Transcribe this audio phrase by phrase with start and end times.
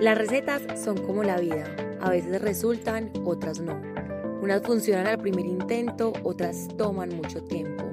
[0.00, 1.66] Las recetas son como la vida,
[2.00, 3.82] a veces resultan, otras no.
[4.40, 7.84] Unas funcionan al primer intento, otras toman mucho tiempo.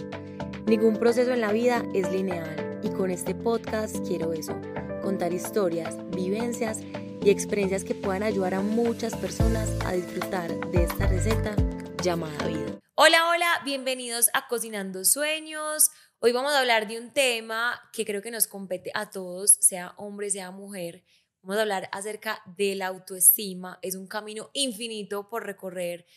[0.68, 4.55] Ningún proceso en la vida es lineal y con este podcast quiero eso,
[5.02, 6.81] contar historias, vivencias
[7.23, 11.55] y experiencias que puedan ayudar a muchas personas a disfrutar de esta receta
[12.03, 12.79] llamada vida.
[12.93, 15.89] Hola, hola, bienvenidos a Cocinando Sueños.
[16.19, 19.95] Hoy vamos a hablar de un tema que creo que nos compete a todos, sea
[19.97, 21.03] hombre, sea mujer,
[21.46, 23.78] Vamos a hablar acerca de la autoestima.
[23.83, 26.07] Es un camino infinito por recorrer,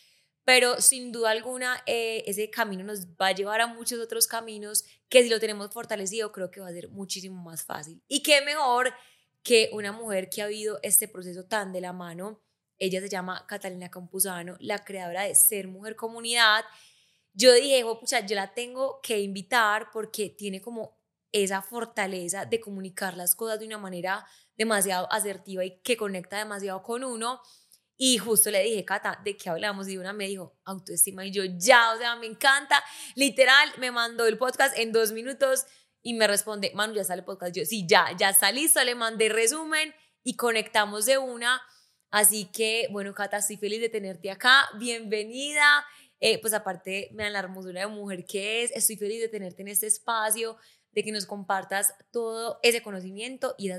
[0.43, 4.85] pero sin duda alguna eh, ese camino nos va a llevar a muchos otros caminos
[5.07, 8.01] que si lo tenemos fortalecido creo que va a ser muchísimo más fácil.
[8.07, 8.91] Y qué mejor
[9.43, 12.41] que una mujer que ha habido este proceso tan de la mano.
[12.79, 16.65] Ella se llama Catalina Campuzano, la creadora de Ser Mujer Comunidad.
[17.33, 20.97] Yo dije, pucha, yo la tengo que invitar porque tiene como
[21.31, 24.25] esa fortaleza de comunicar las cosas de una manera
[24.59, 27.41] demasiado asertiva y que conecta demasiado con uno.
[27.97, 29.87] Y justo le dije, Cata, ¿de qué hablamos?
[29.87, 31.25] Y una me dijo, autoestima.
[31.25, 32.83] Y yo, ya, o sea, me encanta.
[33.15, 35.65] Literal, me mandó el podcast en dos minutos
[36.01, 37.55] y me responde, Manu, ya sale el podcast.
[37.55, 38.83] Yo, sí, ya, ya está listo.
[38.83, 41.61] Le mandé resumen y conectamos de una.
[42.11, 44.69] Así que, bueno, Cata, estoy feliz de tenerte acá.
[44.77, 45.85] Bienvenida.
[46.19, 48.71] Eh, pues aparte, me dan la hermosura de mujer que es.
[48.71, 50.57] Estoy feliz de tenerte en este espacio,
[50.91, 53.69] de que nos compartas todo ese conocimiento y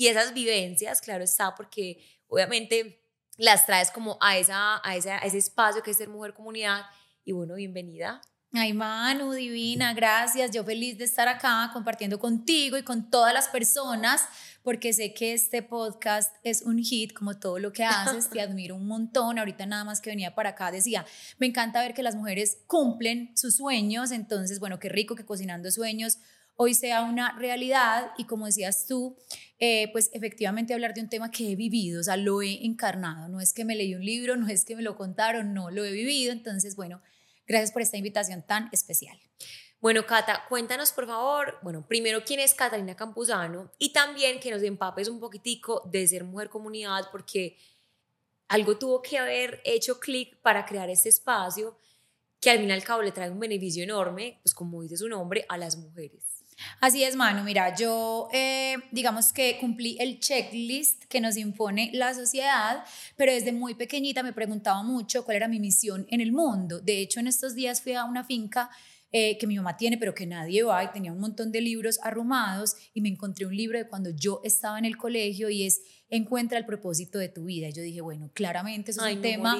[0.00, 3.04] y esas vivencias, claro está, porque obviamente
[3.36, 6.86] las traes como a, esa, a, esa, a ese espacio que es ser mujer comunidad.
[7.22, 8.22] Y bueno, bienvenida.
[8.54, 10.52] Ay, Manu, divina, gracias.
[10.52, 14.26] Yo feliz de estar acá compartiendo contigo y con todas las personas,
[14.62, 18.30] porque sé que este podcast es un hit, como todo lo que haces.
[18.30, 19.38] Te admiro un montón.
[19.38, 21.04] Ahorita nada más que venía para acá decía,
[21.36, 24.12] me encanta ver que las mujeres cumplen sus sueños.
[24.12, 26.16] Entonces, bueno, qué rico que cocinando sueños
[26.62, 29.16] hoy sea una realidad y como decías tú,
[29.58, 33.28] eh, pues efectivamente hablar de un tema que he vivido, o sea, lo he encarnado,
[33.28, 35.86] no es que me leí un libro, no es que me lo contaron, no, lo
[35.86, 37.00] he vivido, entonces, bueno,
[37.46, 39.18] gracias por esta invitación tan especial.
[39.80, 44.62] Bueno, Cata, cuéntanos por favor, bueno, primero quién es Catalina Campuzano y también que nos
[44.62, 47.56] empapes un poquitico de ser mujer comunidad porque
[48.48, 51.78] algo tuvo que haber hecho clic para crear este espacio
[52.38, 55.08] que al fin y al cabo le trae un beneficio enorme, pues como dice su
[55.08, 56.39] nombre, a las mujeres.
[56.80, 57.42] Así es, Manu.
[57.44, 62.84] Mira, yo eh, digamos que cumplí el checklist que nos impone la sociedad,
[63.16, 66.80] pero desde muy pequeñita me preguntaba mucho cuál era mi misión en el mundo.
[66.80, 68.70] De hecho, en estos días fui a una finca
[69.12, 71.98] eh, que mi mamá tiene, pero que nadie va, y tenía un montón de libros
[72.02, 75.80] arrumados, y me encontré un libro de cuando yo estaba en el colegio y es
[76.10, 77.68] Encuentra el propósito de tu vida.
[77.68, 79.56] Y yo dije, bueno, claramente eso es un tema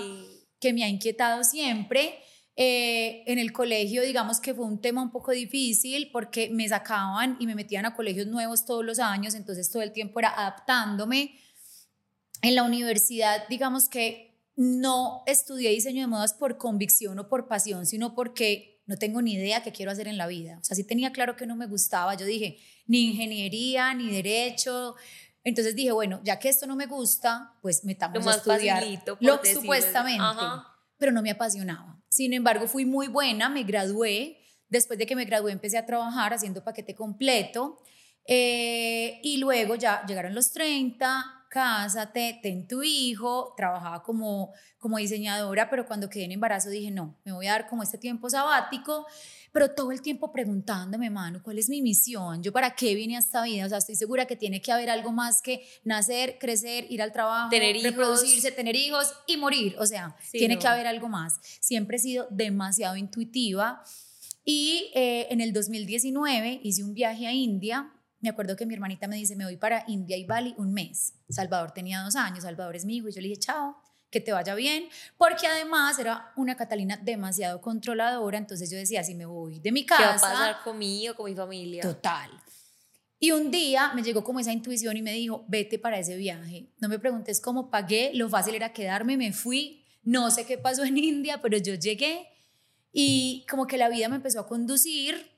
[0.59, 2.19] que me ha inquietado siempre.
[2.56, 7.37] Eh, en el colegio, digamos que fue un tema un poco difícil porque me sacaban
[7.41, 11.38] y me metían a colegios nuevos todos los años, entonces todo el tiempo era adaptándome.
[12.43, 17.87] En la universidad, digamos que no estudié diseño de modas por convicción o por pasión,
[17.87, 20.59] sino porque no tengo ni idea qué quiero hacer en la vida.
[20.61, 22.15] O sea, sí tenía claro que no me gustaba.
[22.15, 24.97] Yo dije, ni ingeniería, ni derecho.
[25.44, 28.84] Entonces dije, bueno, ya que esto no me gusta, pues metamos a estudiar
[29.21, 30.25] lo supuestamente,
[30.99, 32.00] pero no me apasionaba.
[32.10, 34.38] Sin embargo, fui muy buena, me gradué.
[34.69, 37.78] Después de que me gradué, empecé a trabajar haciendo paquete completo.
[38.26, 43.53] Eh, y luego ya llegaron los 30, cásate, ten tu hijo.
[43.55, 47.69] Trabajaba como, como diseñadora, pero cuando quedé en embarazo dije, no, me voy a dar
[47.69, 49.06] como este tiempo sabático
[49.53, 52.43] pero todo el tiempo preguntándome, mano, ¿cuál es mi misión?
[52.43, 53.66] ¿Yo para qué vine a esta vida?
[53.66, 57.12] O sea, estoy segura que tiene que haber algo más que nacer, crecer, ir al
[57.12, 59.77] trabajo, tener reproducirse, tener hijos y morir.
[59.78, 61.41] O sea, tiene que haber algo más.
[61.61, 63.82] Siempre he sido demasiado intuitiva.
[64.44, 67.93] Y eh, en el 2019 hice un viaje a India.
[68.20, 71.14] Me acuerdo que mi hermanita me dice, me voy para India y Bali un mes.
[71.28, 73.76] Salvador tenía dos años, Salvador es mi hijo, y yo le dije, chao
[74.10, 79.14] que te vaya bien, porque además era una Catalina demasiado controladora, entonces yo decía, si
[79.14, 80.03] me voy de mi casa...
[80.03, 81.82] ¿Qué va a pasar conmigo, con mi familia?
[81.82, 82.28] Total.
[83.20, 86.72] Y un día me llegó como esa intuición y me dijo, vete para ese viaje.
[86.81, 90.84] No me preguntes cómo pagué, lo fácil era quedarme, me fui, no sé qué pasó
[90.84, 92.26] en India, pero yo llegué
[92.93, 95.31] y como que la vida me empezó a conducir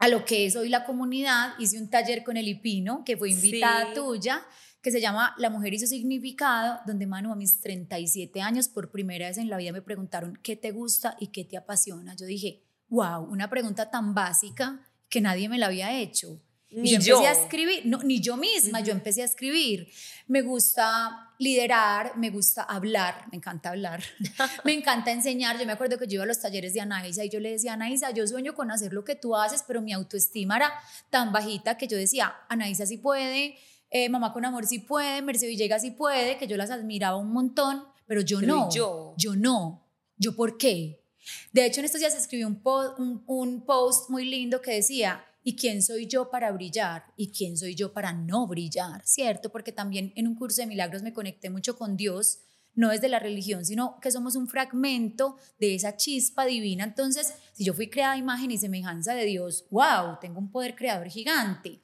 [0.00, 1.54] a lo que es hoy la comunidad.
[1.58, 4.44] Hice un taller con el Ipino, que fue invitada tuya
[4.82, 8.90] que se llama La mujer y su significado, donde Manu a mis 37 años por
[8.90, 12.16] primera vez en la vida me preguntaron qué te gusta y qué te apasiona.
[12.16, 16.40] Yo dije, wow, una pregunta tan básica que nadie me la había hecho.
[16.72, 19.90] Ni yo empecé a escribir, no, ni yo misma, yo empecé a escribir.
[20.28, 24.02] Me gusta liderar, me gusta hablar, me encanta hablar,
[24.64, 25.58] me encanta enseñar.
[25.58, 27.72] Yo me acuerdo que yo iba a los talleres de Anaísa y yo le decía,
[27.72, 30.72] Anaísa, yo sueño con hacer lo que tú haces, pero mi autoestima era
[31.10, 33.58] tan bajita que yo decía, Anaísa sí puede,
[33.90, 37.32] eh, Mamá con Amor sí puede, Mercedes Villegas sí puede, que yo las admiraba un
[37.32, 38.70] montón, pero yo no.
[38.72, 39.14] yo?
[39.16, 39.88] Yo no.
[40.16, 41.02] ¿Yo por qué?
[41.52, 42.62] De hecho, en estos días escribí un,
[43.26, 47.04] un post muy lindo que decía, ¿y quién soy yo para brillar?
[47.16, 49.02] ¿Y quién soy yo para no brillar?
[49.04, 49.50] ¿Cierto?
[49.50, 52.40] Porque también en un curso de milagros me conecté mucho con Dios
[52.74, 56.84] no desde la religión, sino que somos un fragmento de esa chispa divina.
[56.84, 61.08] Entonces, si yo fui creada imagen y semejanza de Dios, wow, tengo un poder creador
[61.08, 61.82] gigante.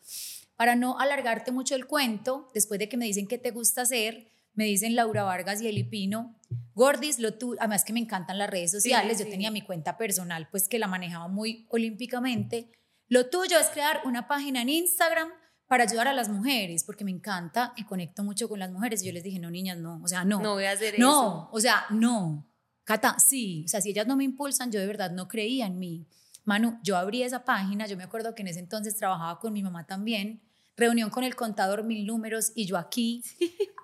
[0.56, 4.30] Para no alargarte mucho el cuento, después de que me dicen qué te gusta hacer,
[4.54, 6.34] me dicen Laura Vargas y Elipino,
[6.74, 10.48] Gordis, lo tú, además que me encantan las redes sociales, yo tenía mi cuenta personal,
[10.50, 12.70] pues que la manejaba muy olímpicamente.
[13.08, 15.28] Lo tuyo es crear una página en Instagram
[15.66, 19.02] para ayudar a las mujeres, porque me encanta y conecto mucho con las mujeres.
[19.02, 20.40] Y yo les dije, no, niñas, no, o sea, no.
[20.40, 21.22] No voy a hacer no, eso.
[21.22, 22.46] No, o sea, no.
[22.84, 25.78] Cata, sí, o sea, si ellas no me impulsan, yo de verdad no creía en
[25.78, 26.06] mí.
[26.44, 29.64] Manu, yo abrí esa página, yo me acuerdo que en ese entonces trabajaba con mi
[29.64, 30.40] mamá también,
[30.76, 33.24] reunión con el contador, mil números, y yo aquí,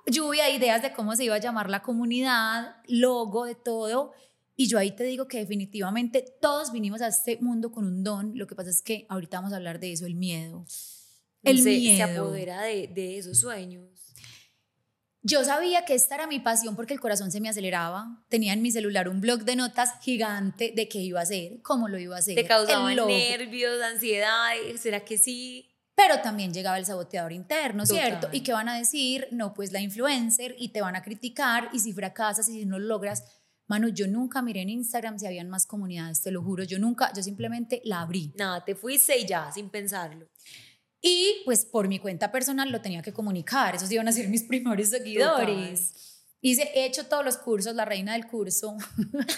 [0.07, 4.13] lluvia de ideas de cómo se iba a llamar la comunidad, logo, de todo.
[4.55, 8.33] Y yo ahí te digo que definitivamente todos vinimos a este mundo con un don.
[8.37, 10.67] Lo que pasa es que ahorita vamos a hablar de eso, el miedo.
[11.43, 12.07] El se, miedo.
[12.07, 13.89] Se apodera de, de esos sueños.
[15.25, 18.25] Yo sabía que esta era mi pasión porque el corazón se me aceleraba.
[18.29, 21.89] Tenía en mi celular un blog de notas gigante de qué iba a hacer, cómo
[21.89, 22.35] lo iba a hacer.
[22.35, 25.69] Te causaban nervios, ansiedad, ¿será que sí?
[25.95, 28.29] Pero también llegaba el saboteador interno, ¿cierto?
[28.33, 29.29] ¿Y qué van a decir?
[29.31, 32.81] No, pues la influencer y te van a criticar y si fracasas y si no
[32.81, 33.23] lo logras.
[33.73, 36.63] Manu, yo nunca miré en Instagram si habían más comunidades, te lo juro.
[36.63, 38.31] Yo nunca, yo simplemente la abrí.
[38.37, 40.29] Nada, te fuiste y ya, sin pensarlo.
[41.01, 44.43] Y pues por mi cuenta personal lo tenía que comunicar, esos iban a ser mis
[44.43, 46.29] primeros seguidores.
[46.43, 48.77] Hice, he hecho todos los cursos, la reina del curso.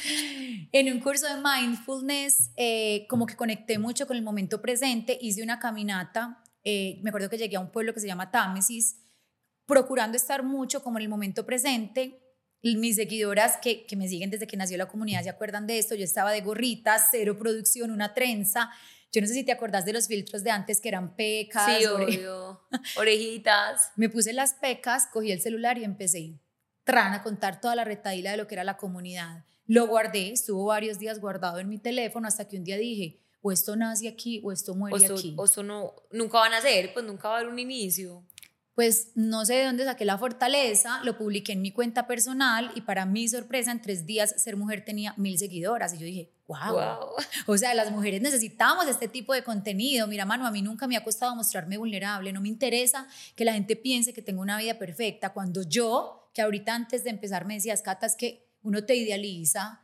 [0.72, 5.44] en un curso de mindfulness, eh, como que conecté mucho con el momento presente, hice
[5.44, 8.96] una caminata, eh, me acuerdo que llegué a un pueblo que se llama Támesis,
[9.64, 12.24] procurando estar mucho como en el momento presente.
[12.64, 15.94] Mis seguidoras que, que me siguen desde que nació la comunidad se acuerdan de esto,
[15.94, 18.70] yo estaba de gorrita, cero producción, una trenza,
[19.12, 21.66] yo no sé si te acordás de los filtros de antes que eran pecas.
[21.66, 22.62] Sí, obvio.
[22.96, 23.93] Orejitas.
[23.94, 26.40] Me puse las pecas, cogí el celular y empecé
[26.84, 29.44] tran a contar toda la retadila de lo que era la comunidad.
[29.66, 33.50] Lo guardé, estuvo varios días guardado en mi teléfono hasta que un día dije, o
[33.50, 35.34] esto nace aquí o esto muere o aquí.
[35.37, 38.22] O esto no, nunca van a ser, pues nunca va a haber un inicio.
[38.75, 42.81] Pues no sé de dónde saqué la fortaleza, lo publiqué en mi cuenta personal y
[42.81, 46.73] para mi sorpresa en tres días Ser Mujer tenía mil seguidoras y yo dije, wow.
[46.73, 47.09] wow.
[47.47, 50.09] O sea, las mujeres necesitamos este tipo de contenido.
[50.09, 53.06] Mira, mano, a mí nunca me ha costado mostrarme vulnerable, no me interesa
[53.37, 57.11] que la gente piense que tengo una vida perfecta cuando yo, que ahorita antes de
[57.11, 59.82] empezar me decías, Cata, es que uno te idealiza.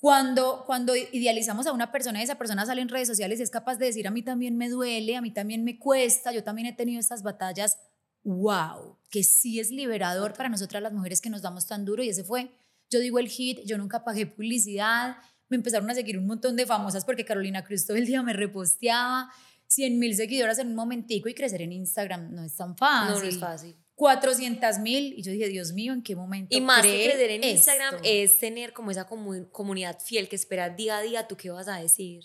[0.00, 3.50] Cuando, cuando idealizamos a una persona y esa persona sale en redes sociales y es
[3.50, 6.66] capaz de decir, a mí también me duele, a mí también me cuesta, yo también
[6.66, 7.78] he tenido estas batallas
[8.24, 12.08] wow, que sí es liberador para nosotras las mujeres que nos damos tan duro y
[12.08, 12.50] ese fue,
[12.90, 15.16] yo digo el hit, yo nunca pagué publicidad,
[15.48, 18.32] me empezaron a seguir un montón de famosas porque Carolina Cruz todo el día me
[18.32, 19.30] reposteaba,
[19.66, 23.14] 100 mil seguidoras en un momentico y crecer en Instagram no es tan fácil.
[23.14, 23.76] No, no es fácil.
[23.94, 26.56] 400 mil y yo dije, Dios mío, ¿en qué momento?
[26.56, 30.96] Y más que crecer en Instagram es tener como esa comunidad fiel que espera día
[30.96, 32.24] a día tú qué vas a decir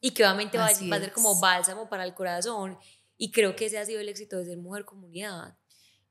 [0.00, 2.78] y que obviamente va, va a ser como bálsamo para el corazón
[3.18, 5.58] y creo que ese ha sido el éxito de ser mujer comunidad.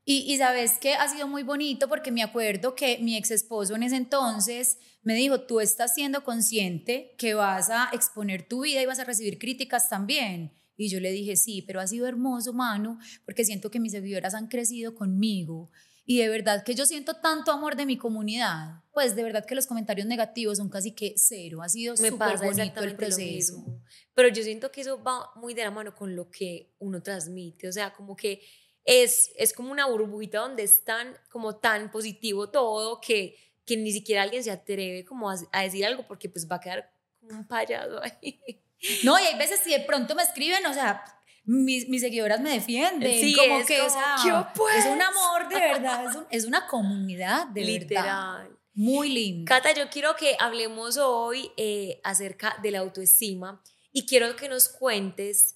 [0.04, 3.76] Y, y, sabes que ha sido muy bonito porque me acuerdo que mi ex esposo
[3.76, 8.82] en ese entonces me dijo, tú estás siendo consciente que vas a exponer tu vida
[8.82, 10.54] y vas a recibir críticas también.
[10.78, 14.34] Y yo le dije, sí, pero ha sido hermoso, Manu, porque siento que mis seguidoras
[14.34, 15.72] han crecido conmigo.
[16.10, 18.82] Y de verdad que yo siento tanto amor de mi comunidad.
[18.94, 21.62] Pues de verdad que los comentarios negativos son casi que cero.
[21.62, 23.66] Ha sido súper bonito el proceso.
[24.14, 27.68] Pero yo siento que eso va muy de la mano con lo que uno transmite.
[27.68, 28.42] O sea, como que
[28.86, 33.36] es, es como una burbujita donde es tan, como tan positivo todo que,
[33.66, 36.62] que ni siquiera alguien se atreve como a, a decir algo porque pues va a
[36.62, 38.64] quedar como un payaso ahí.
[39.04, 41.04] No, y hay veces si de pronto me escriben, o sea,
[41.48, 43.20] mis, mis seguidoras me defienden.
[43.20, 43.90] Sí, como es que como,
[44.24, 48.04] ¿qué es un amor de verdad, es, un- es una comunidad de Literal.
[48.44, 48.58] verdad.
[48.76, 49.50] Muy linda.
[49.56, 54.70] Cata, yo quiero que hablemos hoy eh, acerca de la autoestima y quiero que nos
[54.70, 55.56] cuentes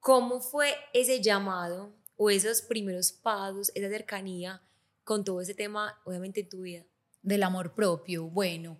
[0.00, 4.60] cómo fue ese llamado o esos primeros pasos, esa cercanía
[5.04, 6.84] con todo ese tema, obviamente en tu vida.
[7.22, 8.24] del amor propio.
[8.28, 8.78] Bueno,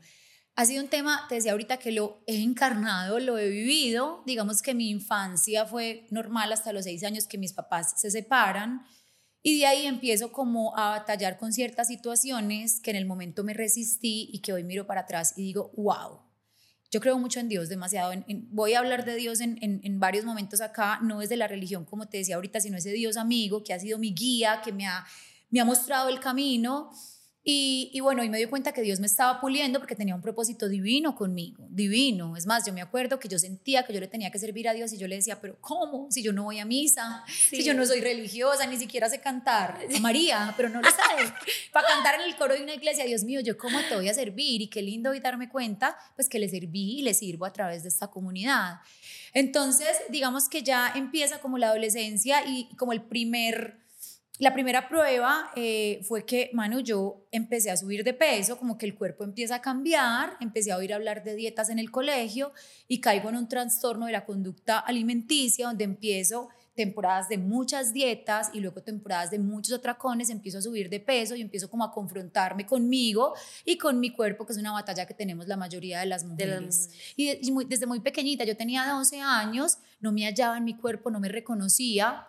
[0.60, 4.22] ha sido un tema, te decía ahorita que lo he encarnado, lo he vivido.
[4.26, 8.84] Digamos que mi infancia fue normal hasta los seis años que mis papás se separan.
[9.42, 13.54] Y de ahí empiezo como a batallar con ciertas situaciones que en el momento me
[13.54, 16.20] resistí y que hoy miro para atrás y digo, wow.
[16.90, 18.12] Yo creo mucho en Dios, demasiado.
[18.50, 21.86] voy a hablar de Dios en, en, varios momentos acá, no es de la religión,
[21.86, 24.86] como te decía ahorita, sino ese Dios amigo que ha sido mi guía, que me
[24.86, 25.06] ha,
[25.48, 26.90] me ha mostrado el camino
[27.42, 30.68] y, bueno, y me di cuenta que Dios me estaba puliendo porque tenía un propósito
[30.68, 32.36] divino conmigo, divino.
[32.36, 34.74] Es más, yo me acuerdo que yo sentía que yo le tenía que servir a
[34.74, 36.06] Dios y yo le decía, pero ¿cómo?
[36.10, 39.78] Si yo no voy a misa, si yo no soy religiosa, ni siquiera sé cantar.
[40.02, 41.32] María, pero no lo sabe.
[41.72, 44.14] Para cantar en el coro de una iglesia, Dios mío, ¿yo cómo te voy a
[44.14, 44.60] servir?
[44.60, 47.82] Y qué lindo hoy darme cuenta, pues que le serví y le sirvo a través
[47.82, 48.80] de esta comunidad.
[49.32, 53.79] Entonces, digamos que ya empieza como la adolescencia y como el primer
[54.40, 58.86] la primera prueba eh, fue que, Manu, yo empecé a subir de peso, como que
[58.86, 62.52] el cuerpo empieza a cambiar, empecé a oír hablar de dietas en el colegio
[62.88, 68.48] y caigo en un trastorno de la conducta alimenticia donde empiezo temporadas de muchas dietas
[68.54, 71.92] y luego temporadas de muchos atracones, empiezo a subir de peso y empiezo como a
[71.92, 73.34] confrontarme conmigo
[73.66, 76.88] y con mi cuerpo, que es una batalla que tenemos la mayoría de las mujeres.
[77.14, 81.20] Y, desde muy pequeñita, yo tenía 12 años, no me hallaba en mi cuerpo, no
[81.20, 82.26] me reconocía,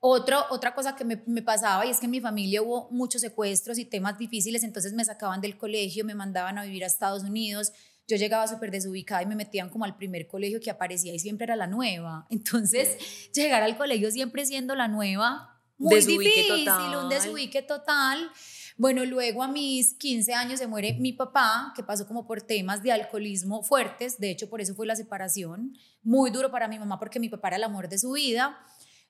[0.00, 3.84] otra cosa que me, pasaba y es que en mi familia hubo muchos secuestros y
[3.84, 7.72] temas difíciles, entonces me sacaban del colegio, me mandaban a vivir a Estados Unidos,
[8.08, 11.44] yo llegaba súper desubicada y me metían como al primer colegio que aparecía y siempre
[11.44, 12.26] era la nueva.
[12.30, 12.96] Entonces,
[13.32, 16.68] llegar al colegio siempre siendo la nueva, muy difícil,
[17.00, 18.30] un desubique total.
[18.76, 22.82] Bueno, luego a mis 15 años se muere mi papá, que pasó como por temas
[22.82, 26.98] de alcoholismo fuertes, de hecho por eso fue la separación, muy duro para mi mamá
[26.98, 28.58] porque mi papá era el amor de su vida.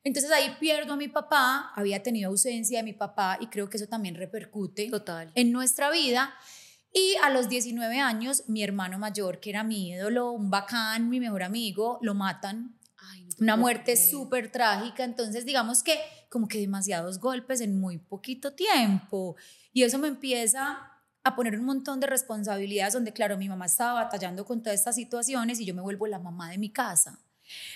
[0.02, 3.76] Entonces ahí pierdo a mi papá, había tenido ausencia de mi papá y creo que
[3.76, 5.30] eso también repercute Total.
[5.34, 6.34] en nuestra vida.
[6.92, 11.20] Y a los 19 años, mi hermano mayor, que era mi ídolo, un bacán, mi
[11.20, 12.76] mejor amigo, lo matan.
[13.38, 15.04] Una muerte súper trágica.
[15.04, 19.36] Entonces, digamos que como que demasiados golpes en muy poquito tiempo.
[19.72, 20.90] Y eso me empieza
[21.22, 24.94] a poner un montón de responsabilidades donde, claro, mi mamá estaba batallando con todas estas
[24.94, 27.18] situaciones y yo me vuelvo la mamá de mi casa.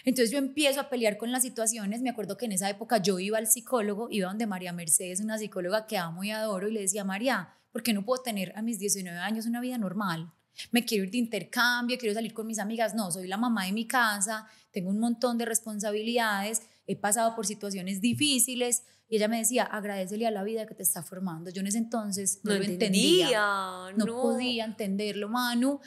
[0.04, 2.02] Entonces yo empiezo a pelear con las situaciones.
[2.02, 5.38] Me acuerdo que en esa época yo iba al psicólogo, iba donde María Mercedes, una
[5.38, 8.62] psicóloga que amo y adoro, y le decía, María, ¿por qué no puedo tener a
[8.62, 10.33] mis 19 años una vida normal?
[10.71, 12.95] Me quiero ir de intercambio, quiero salir con mis amigas.
[12.95, 17.47] No, soy la mamá de mi casa, tengo un montón de responsabilidades, he pasado por
[17.47, 18.85] situaciones difíciles.
[19.09, 21.51] Y ella me decía, agradecele a la vida que te está formando.
[21.51, 23.93] Yo en ese entonces no, lo entendía.
[23.97, 25.81] no, no podía entenderlo, Manu.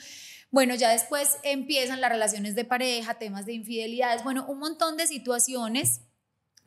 [0.50, 5.06] Bueno, ya después empiezan las relaciones de pareja, temas de infidelidades, bueno, un montón de
[5.06, 6.02] situaciones.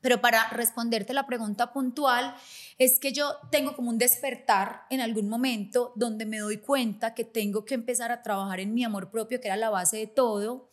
[0.02, 2.36] Pero para responderte la pregunta puntual,
[2.80, 7.24] es que yo tengo como un despertar en algún momento donde me doy cuenta que
[7.24, 10.70] tengo que empezar a trabajar en mi amor propio, que era la base de todo,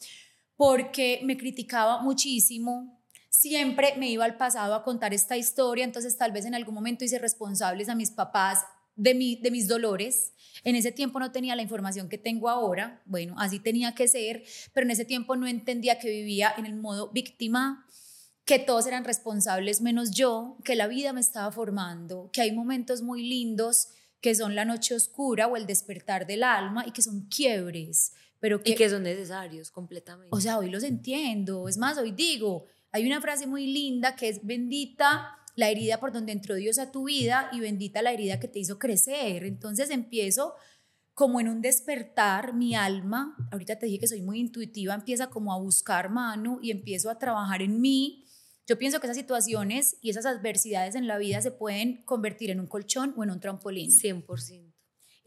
[0.56, 2.97] porque me criticaba muchísimo,
[3.30, 7.04] siempre me iba al pasado a contar esta historia, entonces tal vez en algún momento
[7.04, 8.64] hice responsables a mis papás
[8.96, 10.32] de, mi, de mis dolores.
[10.64, 14.42] En ese tiempo no tenía la información que tengo ahora, bueno, así tenía que ser,
[14.72, 17.86] pero en ese tiempo no entendía que vivía en el modo víctima,
[18.44, 23.02] que todos eran responsables menos yo, que la vida me estaba formando, que hay momentos
[23.02, 23.88] muy lindos
[24.20, 28.62] que son la noche oscura o el despertar del alma y que son quiebres, pero
[28.62, 30.30] que, y que son necesarios completamente.
[30.32, 34.28] O sea, hoy los entiendo, es más, hoy digo, hay una frase muy linda que
[34.28, 38.38] es bendita la herida por donde entró Dios a tu vida y bendita la herida
[38.38, 39.44] que te hizo crecer.
[39.44, 40.54] Entonces empiezo
[41.14, 45.52] como en un despertar, mi alma, ahorita te dije que soy muy intuitiva, empieza como
[45.52, 48.24] a buscar mano y empiezo a trabajar en mí.
[48.68, 52.60] Yo pienso que esas situaciones y esas adversidades en la vida se pueden convertir en
[52.60, 53.90] un colchón o en un trampolín.
[53.90, 54.67] 100%.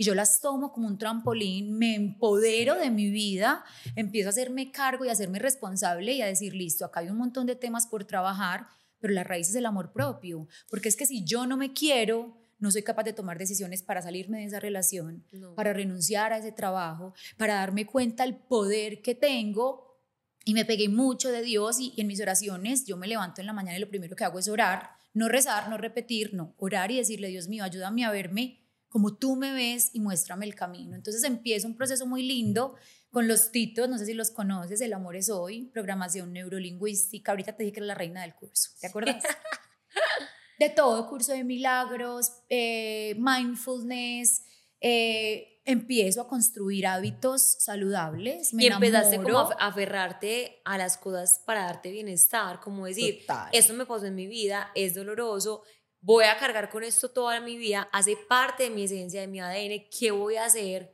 [0.01, 3.63] Y yo las tomo como un trampolín, me empodero de mi vida,
[3.95, 7.17] empiezo a hacerme cargo y a hacerme responsable y a decir, listo, acá hay un
[7.17, 8.65] montón de temas por trabajar,
[8.99, 12.35] pero la raíz es el amor propio, porque es que si yo no me quiero,
[12.57, 15.23] no soy capaz de tomar decisiones para salirme de esa relación,
[15.55, 20.01] para renunciar a ese trabajo, para darme cuenta del poder que tengo.
[20.45, 23.53] Y me pegué mucho de Dios y, en mis oraciones yo me levanto en la
[23.53, 26.97] mañana y lo primero que hago es orar, no rezar, no repetir, no, orar y
[26.97, 28.60] decirle, Dios mío, ayúdame a verme
[28.91, 30.97] como tú me ves y muéstrame el camino.
[30.97, 32.75] Entonces empieza un proceso muy lindo
[33.09, 37.55] con los titos, no sé si los conoces, El amor es hoy, programación neurolingüística, ahorita
[37.55, 39.23] te dije que era la reina del curso, ¿te acuerdas?
[40.59, 44.43] de todo, curso de milagros, eh, mindfulness,
[44.81, 48.53] eh, empiezo a construir hábitos saludables.
[48.53, 53.19] Me y empezaste como a aferrarte a las cosas para darte bienestar, como decir,
[53.53, 55.63] esto me pasó en mi vida, es doloroso,
[56.01, 59.39] voy a cargar con esto toda mi vida, hace parte de mi esencia, de mi
[59.39, 60.93] ADN, ¿qué voy a hacer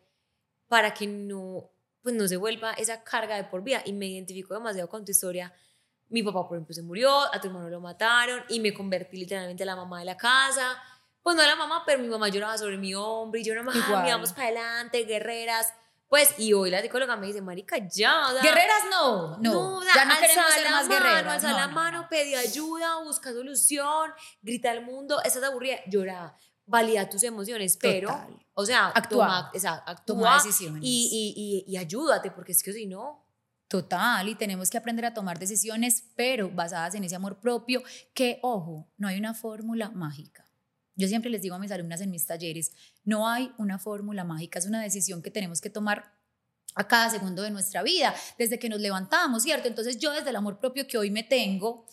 [0.68, 1.72] para que no
[2.08, 3.82] pues no se vuelva esa carga de por vida.
[3.84, 5.54] Y me identifico demasiado con tu historia.
[6.08, 9.64] Mi papá, por ejemplo, se murió, a tu hermano lo mataron y me convertí literalmente
[9.64, 10.82] en la mamá de la casa.
[11.22, 14.32] Pues no la mamá, pero mi mamá lloraba sobre mi hombro y yo nomás, vamos
[14.32, 15.74] para adelante, guerreras.
[16.08, 18.32] Pues, y hoy la psicóloga me dice, marica, ya.
[18.42, 19.82] guerreras no, no.
[19.84, 21.44] ya no queremos ser más guerreras.
[21.44, 24.12] Alza la mano, pedí ayuda, busca solución,
[24.42, 26.34] grita al mundo, estás aburrida, llora,
[26.66, 28.10] valida tus emociones, pero,
[28.54, 30.82] o sea, actúa, toma, actúa decisiones.
[30.84, 33.26] Y, y, y, ayúdate, porque es que si no...
[33.68, 37.84] Total, y tenemos que aprender a tomar decisiones, pero basadas en ese amor propio,
[38.14, 40.47] que, ojo, no hay una fórmula mágica.
[40.98, 42.74] Yo siempre les digo a mis alumnas en mis talleres,
[43.06, 46.12] no hay una fórmula mágica, es una decisión que tenemos que tomar
[46.74, 49.68] a cada segundo de nuestra vida, desde que nos levantamos, ¿cierto?
[49.68, 51.86] Entonces yo desde el amor propio que hoy me tengo,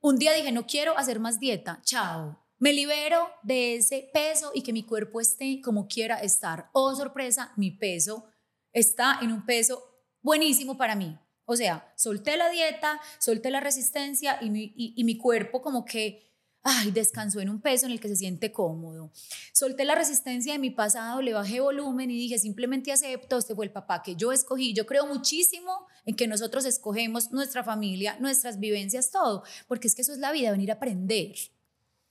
[0.00, 4.62] un día dije, no quiero hacer más dieta, chao, me libero de ese peso y
[4.62, 6.70] que mi cuerpo esté como quiera estar.
[6.72, 8.26] Oh, sorpresa, mi peso
[8.72, 9.82] está en un peso
[10.20, 11.18] buenísimo para mí.
[11.44, 16.31] O sea, solté la dieta, solté la resistencia y mi, y mi cuerpo como que
[16.62, 19.10] ay, descansó en un peso en el que se siente cómodo.
[19.52, 23.66] Solté la resistencia de mi pasado, le bajé volumen y dije, simplemente acepto, este fue
[23.66, 24.72] el papá que yo escogí.
[24.72, 30.02] Yo creo muchísimo en que nosotros escogemos nuestra familia, nuestras vivencias, todo, porque es que
[30.02, 31.34] eso es la vida, venir a aprender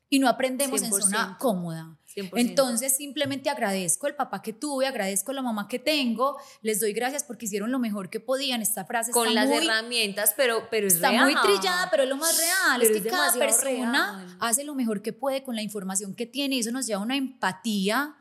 [0.10, 1.98] y no aprendemos en zona cómoda.
[2.16, 7.24] Entonces simplemente agradezco el papá que tuve, agradezco la mamá que tengo, les doy gracias
[7.24, 8.62] porque hicieron lo mejor que podían.
[8.62, 12.38] Esta frase con las herramientas, pero pero es está muy trillada, pero es lo más
[12.38, 12.82] real.
[12.82, 16.60] es que cada persona hace lo mejor que puede con la información que tiene y
[16.60, 18.16] eso nos lleva a una empatía.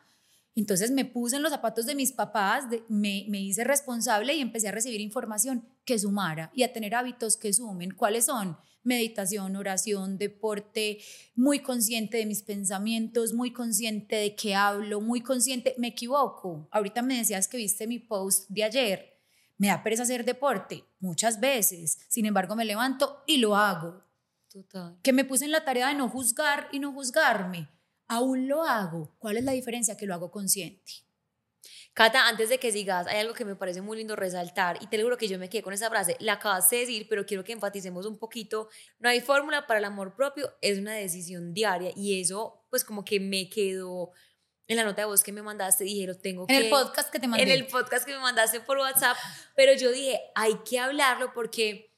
[0.57, 4.69] Entonces me puse en los zapatos de mis papás, me, me hice responsable y empecé
[4.69, 7.93] a recibir información que sumara y a tener hábitos que sumen.
[7.93, 8.59] ¿Cuáles son?
[8.83, 10.99] Meditación, oración, deporte,
[11.35, 16.69] muy consciente de mis pensamientos, muy consciente de qué hablo, muy consciente, me equivoco.
[16.71, 19.19] Ahorita me decías que viste mi post de ayer,
[19.59, 24.03] me da pereza hacer deporte muchas veces, sin embargo me levanto y lo hago.
[24.51, 24.99] Total.
[25.03, 27.69] Que me puse en la tarea de no juzgar y no juzgarme.
[28.09, 29.15] Aún lo hago.
[29.21, 29.97] ¿Cuál es la diferencia?
[29.97, 31.05] Que lo hago consciente.
[32.01, 34.97] Cata, antes de que sigas, hay algo que me parece muy lindo resaltar y te
[34.97, 37.45] lo juro que yo me quedé con esa frase, la acabas de decir, pero quiero
[37.45, 41.93] que enfaticemos un poquito, no hay fórmula para el amor propio, es una decisión diaria
[41.95, 44.13] y eso pues como que me quedó
[44.67, 46.57] en la nota de voz que me mandaste, dije, lo tengo que...
[46.57, 47.43] En el podcast que te mandé.
[47.43, 49.19] En el podcast que me mandaste por WhatsApp,
[49.55, 51.95] pero yo dije, hay que hablarlo porque,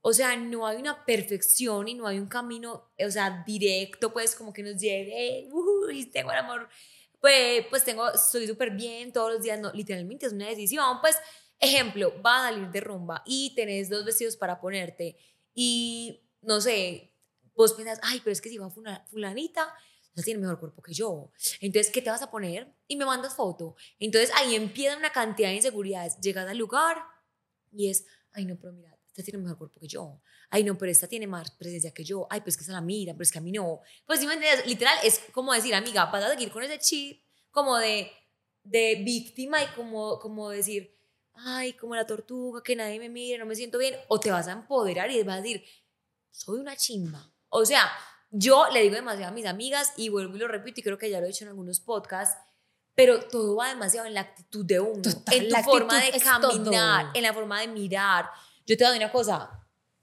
[0.00, 4.34] o sea, no hay una perfección y no hay un camino, o sea, directo, pues
[4.34, 5.48] como que nos llegue,
[5.92, 6.68] y tengo el amor
[7.26, 11.16] pues, pues tengo, estoy súper bien todos los días, no, literalmente es una decisión, pues,
[11.58, 15.16] ejemplo, va a salir de rumba y tenés dos vestidos para ponerte
[15.52, 17.12] y, no sé,
[17.56, 19.74] vos piensas, ay, pero es que si va fulanita,
[20.14, 21.32] no tiene mejor cuerpo que yo.
[21.58, 22.72] Entonces, ¿qué te vas a poner?
[22.86, 23.74] Y me mandas foto.
[23.98, 26.20] Entonces, ahí empieza una cantidad de inseguridades.
[26.20, 27.02] Llegas al lugar
[27.72, 30.20] y es, ay, no, pero mira, esta tiene mejor cuerpo que yo.
[30.50, 32.26] Ay, no, pero esta tiene más presencia que yo.
[32.28, 33.80] Ay, pues que se la mira, pero es que a mí no.
[34.06, 34.26] Pues sí,
[34.66, 38.12] literal, es como decir, amiga, vas a seguir con ese chip como de,
[38.62, 40.94] de víctima y como, como decir,
[41.32, 43.96] ay, como la tortuga, que nadie me mire, no me siento bien.
[44.08, 45.64] O te vas a empoderar y vas a decir,
[46.30, 47.32] soy una chimba.
[47.48, 47.90] O sea,
[48.30, 51.08] yo le digo demasiado a mis amigas y vuelvo y lo repito y creo que
[51.08, 52.36] ya lo he hecho en algunos podcasts,
[52.94, 57.22] pero todo va demasiado en la actitud de uno, en tu forma de caminar, en
[57.22, 58.28] la forma de mirar,
[58.66, 59.50] yo te doy una cosa,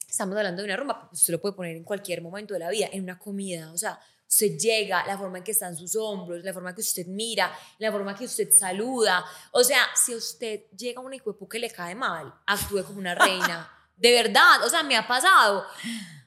[0.08, 2.88] estamos hablando de una rumba, usted lo puede poner en cualquier momento de la vida,
[2.91, 6.54] en una comida, o sea, usted llega, la forma en que están sus hombros, la
[6.54, 10.62] forma en que usted mira, la forma en que usted saluda, o sea, si usted
[10.76, 13.69] llega a un equipo que le cae mal, actúe como una reina.
[13.95, 15.65] De verdad, o sea, me ha pasado.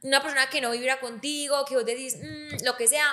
[0.03, 3.05] Una persona que no vibra contigo, que vos decís, mm, lo que sea,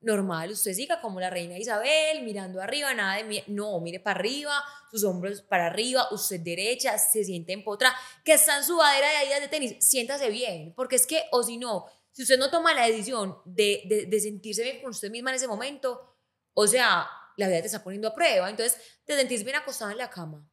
[0.00, 3.44] normal, usted siga como la reina Isabel, mirando arriba, nada de...
[3.48, 8.34] No, mire para arriba, sus hombros para arriba, usted derecha, se siente en potra, que
[8.34, 11.56] está en su badera de ahí de tenis, siéntase bien, porque es que, o si
[11.56, 15.36] no, si usted no toma la decisión de, de, sentirse bien con usted misma en
[15.36, 16.16] ese momento,
[16.54, 19.98] o sea, la vida te está poniendo a prueba, entonces te sentís bien acostada en
[19.98, 20.48] la cama.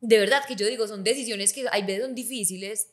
[0.00, 2.90] De verdad que yo digo, son decisiones que hay veces son difíciles,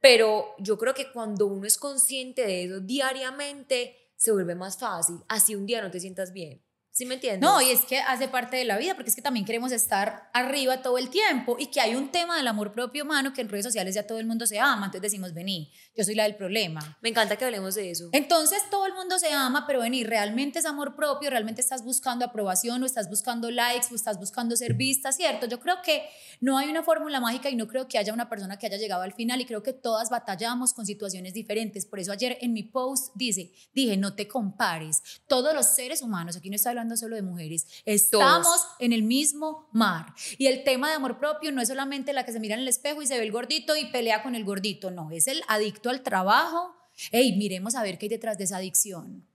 [0.00, 5.24] pero yo creo que cuando uno es consciente de eso diariamente, se vuelve más fácil.
[5.28, 6.62] Así un día no te sientas bien.
[6.98, 7.48] ¿Sí me entiendes?
[7.48, 10.28] No, y es que hace parte de la vida, porque es que también queremos estar
[10.34, 13.48] arriba todo el tiempo y que hay un tema del amor propio humano que en
[13.48, 16.34] redes sociales ya todo el mundo se ama, entonces decimos, vení, yo soy la del
[16.34, 16.98] problema.
[17.00, 18.08] Me encanta que hablemos de eso.
[18.10, 21.30] Entonces todo el mundo se ama, pero vení, ¿realmente es amor propio?
[21.30, 25.46] ¿Realmente estás buscando aprobación o estás buscando likes o estás buscando ser vista, cierto?
[25.46, 26.02] Yo creo que
[26.40, 29.02] no hay una fórmula mágica y no creo que haya una persona que haya llegado
[29.02, 31.86] al final y creo que todas batallamos con situaciones diferentes.
[31.86, 35.00] Por eso ayer en mi post dice, dije, no te compares.
[35.28, 39.68] Todos los seres humanos, aquí no está hablando solo de mujeres, estamos en el mismo
[39.72, 40.14] mar.
[40.38, 42.68] Y el tema de amor propio no es solamente la que se mira en el
[42.68, 45.90] espejo y se ve el gordito y pelea con el gordito, no, es el adicto
[45.90, 46.74] al trabajo.
[47.12, 49.28] Hey, miremos a ver qué hay detrás de esa adicción.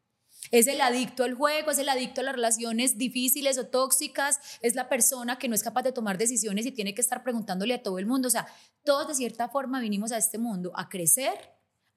[0.51, 4.75] Es el adicto al juego, es el adicto a las relaciones difíciles o tóxicas, es
[4.75, 7.81] la persona que no es capaz de tomar decisiones y tiene que estar preguntándole a
[7.81, 8.27] todo el mundo.
[8.27, 8.47] O sea,
[8.83, 11.33] todos de cierta forma vinimos a este mundo a crecer,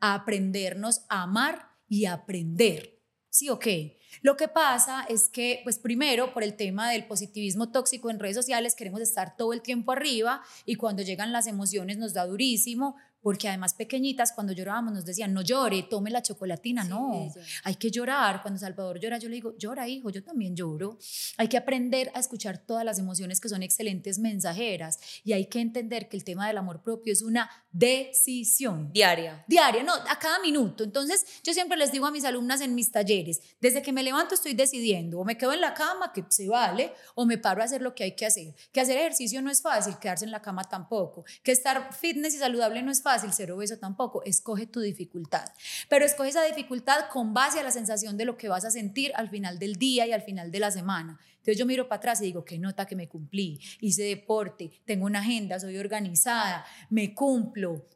[0.01, 3.03] a aprendernos a amar y a aprender.
[3.29, 3.99] ¿Sí o qué?
[4.23, 8.37] Lo que pasa es que, pues primero, por el tema del positivismo tóxico en redes
[8.37, 12.97] sociales, queremos estar todo el tiempo arriba y cuando llegan las emociones nos da durísimo,
[13.27, 17.29] porque además pequeñitas cuando llorábamos nos decían, no llore, tome la chocolatina, no,
[17.65, 18.41] hay que llorar.
[18.41, 20.97] Cuando Salvador llora, yo le digo, llora hijo, yo también lloro.
[21.37, 25.59] Hay que aprender a escuchar todas las emociones que son excelentes mensajeras y hay que
[25.59, 28.93] entender que el tema del amor propio es una decisión.
[28.93, 29.45] Diaria.
[29.49, 30.85] Diaria, no, a cada minuto.
[30.85, 34.37] Entonces, yo siempre les digo a mis alumnas en mis talleres, desde que me levanto
[34.37, 37.65] estoy decidiendo, o me quedo en la cama, que se vale, o me paro a
[37.65, 38.55] hacer lo que hay que hacer.
[38.71, 41.25] Que hacer ejercicio no es fácil, quedarse en la cama tampoco.
[41.43, 45.45] Que estar fitness y saludable no es fácil fácil ser obeso tampoco, escoge tu dificultad.
[45.89, 49.13] Pero escoge esa dificultad con base a la sensación de lo que vas a sentir
[49.15, 51.19] al final del día y al final de la semana.
[51.37, 55.07] Entonces yo miro para atrás y digo, qué nota que me cumplí, hice deporte, tengo
[55.07, 57.87] una agenda, soy organizada, me cumplo,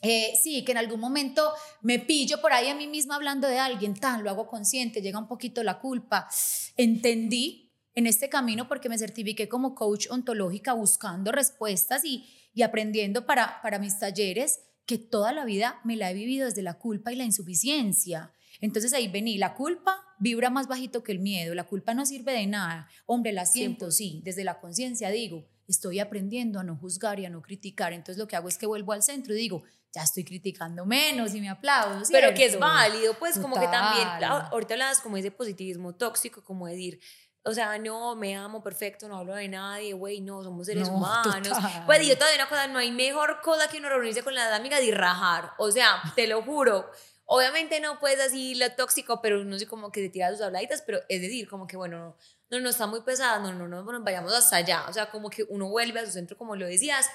[0.00, 3.58] eh, sí, que en algún momento me pillo por ahí a mí misma hablando de
[3.58, 6.28] alguien, tan, lo hago consciente, llega un poquito la culpa.
[6.76, 13.26] Entendí en este camino porque me certifiqué como coach ontológica buscando respuestas y, y aprendiendo
[13.26, 17.12] para, para mis talleres que toda la vida me la he vivido desde la culpa
[17.12, 18.32] y la insuficiencia.
[18.60, 22.32] Entonces ahí vení, la culpa vibra más bajito que el miedo, la culpa no sirve
[22.32, 22.88] de nada.
[23.06, 27.30] Hombre, la siento, sí, desde la conciencia digo, estoy aprendiendo a no juzgar y a
[27.30, 27.92] no criticar.
[27.92, 31.34] Entonces lo que hago es que vuelvo al centro y digo, ya estoy criticando menos
[31.34, 32.02] y me aplaudo.
[32.10, 36.66] Pero que es válido, pues como que también, ahorita hablabas como ese positivismo tóxico, como
[36.66, 37.00] decir,
[37.44, 41.48] o sea, no, me amo perfecto, no hablo de nadie, güey, no, somos seres humanos.
[41.86, 44.82] Pues yo todavía una cosa, no hay mejor cosa que uno reunirse con las amigas
[44.82, 45.52] y rajar.
[45.58, 46.88] O sea, te lo juro.
[47.24, 50.82] Obviamente no puedes así lo tóxico, pero no sé como que te tiras tus habladitas,
[50.82, 52.16] pero es decir, como que bueno,
[52.50, 54.84] no, no, está muy pesada, no, no, no, bueno, vayamos hasta allá.
[54.88, 57.08] O sea, como que uno vuelve a su centro, como lo decías,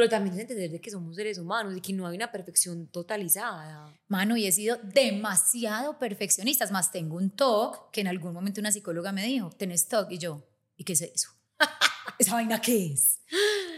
[0.00, 2.86] pero también es entender de que somos seres humanos y que no hay una perfección
[2.86, 3.94] totalizada.
[4.08, 6.66] Mano, y he sido demasiado perfeccionista.
[6.70, 10.16] Más, tengo un TOC que en algún momento una psicóloga me dijo, tenés TOC, y
[10.18, 11.28] yo, ¿y qué es eso?
[12.18, 13.20] ¿Esa vaina qué es?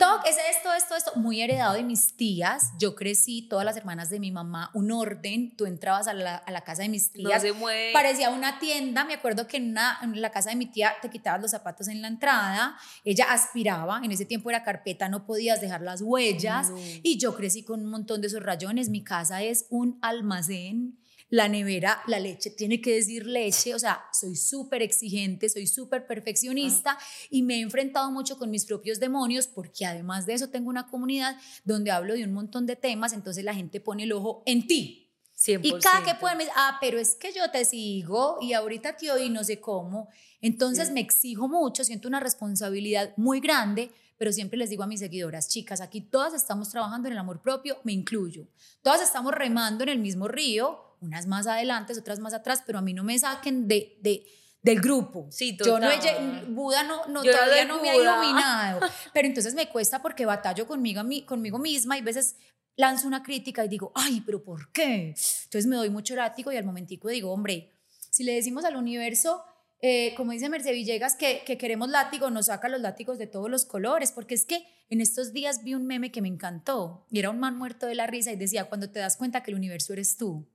[0.03, 2.73] TOC es esto, esto, esto, muy heredado de mis tías.
[2.77, 5.55] Yo crecí, todas las hermanas de mi mamá, un orden.
[5.57, 7.45] Tú entrabas a la, a la casa de mis tías.
[7.45, 9.05] No se Parecía una tienda.
[9.05, 11.87] Me acuerdo que en, una, en la casa de mi tía te quitabas los zapatos
[11.87, 12.77] en la entrada.
[13.05, 14.01] Ella aspiraba.
[14.03, 16.73] En ese tiempo era carpeta, no podías dejar las huellas.
[17.05, 18.89] Y yo crecí con un montón de esos rayones.
[18.89, 20.99] Mi casa es un almacén
[21.33, 26.07] la nevera, la leche tiene que decir leche, o sea, soy súper exigente, soy súper
[26.07, 27.05] perfeccionista ah.
[27.31, 30.89] y me he enfrentado mucho con mis propios demonios porque además de eso tengo una
[30.89, 34.67] comunidad donde hablo de un montón de temas, entonces la gente pone el ojo en
[34.67, 35.11] ti.
[35.39, 35.61] 100%.
[35.63, 39.11] Y cada que pueden me ah, pero es que yo te sigo y ahorita te
[39.11, 40.11] oí no sé cómo.
[40.43, 45.01] Entonces me exijo mucho, siento una responsabilidad muy grande, pero siempre les digo a mis
[45.01, 48.47] seguidoras, chicas, aquí todas estamos trabajando en el amor propio, me incluyo.
[48.83, 52.83] Todas estamos remando en el mismo río, unas más adelante, otras más atrás, pero a
[52.83, 54.25] mí no me saquen de, de
[54.63, 55.27] del grupo.
[55.31, 58.81] Sí, Yo no he, Buda no, no todavía no, me ha iluminado,
[59.13, 62.37] pero entonces me cuesta porque batallo conmigo, conmigo misma y veces
[62.77, 65.15] lanzo una crítica y digo, ay, pero ¿por qué?
[65.45, 67.73] Entonces me doy mucho látigo y al momentico digo, hombre,
[68.11, 69.45] si le decimos al universo,
[69.81, 73.51] eh, como dice Mercedes Villegas, que, que queremos látigo, nos saca los látigos de todos
[73.51, 77.19] los colores, porque es que en estos días vi un meme que me encantó y
[77.19, 79.57] era un man muerto de la risa y decía, cuando te das cuenta que el
[79.57, 80.47] universo eres tú.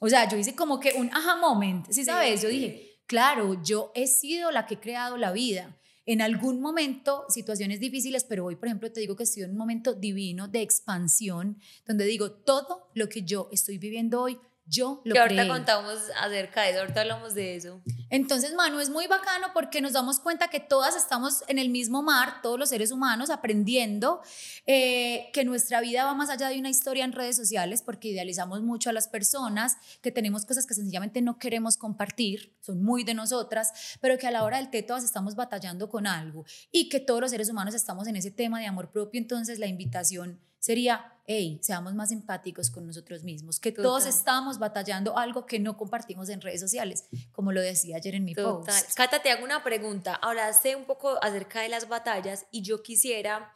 [0.00, 2.42] O sea, yo hice como que un aha moment, ¿sí sabes?
[2.42, 5.78] Yo dije, claro, yo he sido la que he creado la vida.
[6.04, 9.56] En algún momento, situaciones difíciles, pero hoy, por ejemplo, te digo que estoy en un
[9.56, 15.14] momento divino de expansión, donde digo, todo lo que yo estoy viviendo hoy yo lo
[15.14, 17.80] que ahorita contamos acerca de eso, ahorita hablamos de eso.
[18.10, 22.02] Entonces, Manu, es muy bacano porque nos damos cuenta que todas estamos en el mismo
[22.02, 24.20] mar, todos los seres humanos, aprendiendo
[24.66, 28.62] eh, que nuestra vida va más allá de una historia en redes sociales porque idealizamos
[28.62, 33.14] mucho a las personas, que tenemos cosas que sencillamente no queremos compartir, son muy de
[33.14, 37.00] nosotras, pero que a la hora del té todas estamos batallando con algo y que
[37.00, 39.20] todos los seres humanos estamos en ese tema de amor propio.
[39.20, 45.16] Entonces, la invitación sería, hey, seamos más empáticos con nosotros mismos, que todos estamos batallando
[45.16, 48.82] algo que no compartimos en redes sociales, como lo decía ayer en mi Total.
[48.82, 48.96] post.
[48.96, 50.16] Cata, te hago una pregunta.
[50.16, 53.52] Ahora sé un poco acerca de las batallas y yo quisiera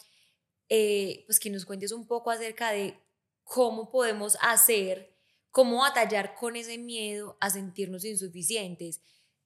[0.69, 2.97] eh, pues que nos cuentes un poco acerca de
[3.43, 5.13] cómo podemos hacer,
[5.51, 9.01] cómo batallar con ese miedo a sentirnos insuficientes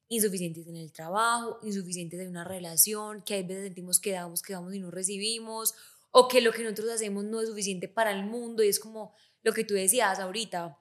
[0.08, 4.52] insuficientes en el trabajo, insuficientes en una relación, que a veces sentimos que damos, que
[4.52, 5.74] damos y no recibimos,
[6.16, 9.16] o que lo que nosotros hacemos no es suficiente para el mundo y es como
[9.42, 10.80] lo que tú decías ahorita,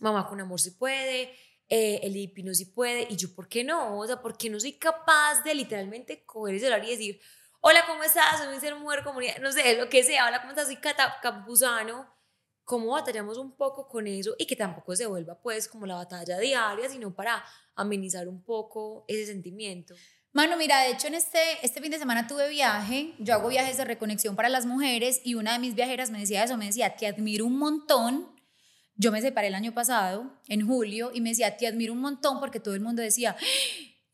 [0.00, 1.34] mamá con amor se puede,
[1.66, 3.98] eh, el hipino sí puede, y yo, ¿por qué no?
[3.98, 7.20] O sea, ¿por qué no soy capaz de literalmente coger el celular y decir,
[7.62, 8.36] hola, ¿cómo estás?
[8.36, 10.66] Soy un ser mujer, comunidad, no sé, lo que sea, hola, ¿cómo estás?
[10.66, 12.06] Soy Cata Campuzano.
[12.64, 14.36] ¿Cómo batallamos un poco con eso?
[14.38, 17.42] Y que tampoco se vuelva pues como la batalla diaria, sino para
[17.74, 19.94] amenizar un poco ese sentimiento.
[20.32, 23.76] Mano, mira, de hecho en este, este fin de semana tuve viaje, yo hago viajes
[23.76, 26.94] de reconexión para las mujeres y una de mis viajeras me decía eso, me decía,
[26.94, 28.28] te admiro un montón.
[28.94, 32.38] Yo me separé el año pasado, en julio, y me decía, te admiro un montón
[32.38, 33.44] porque todo el mundo decía, ¡Ah!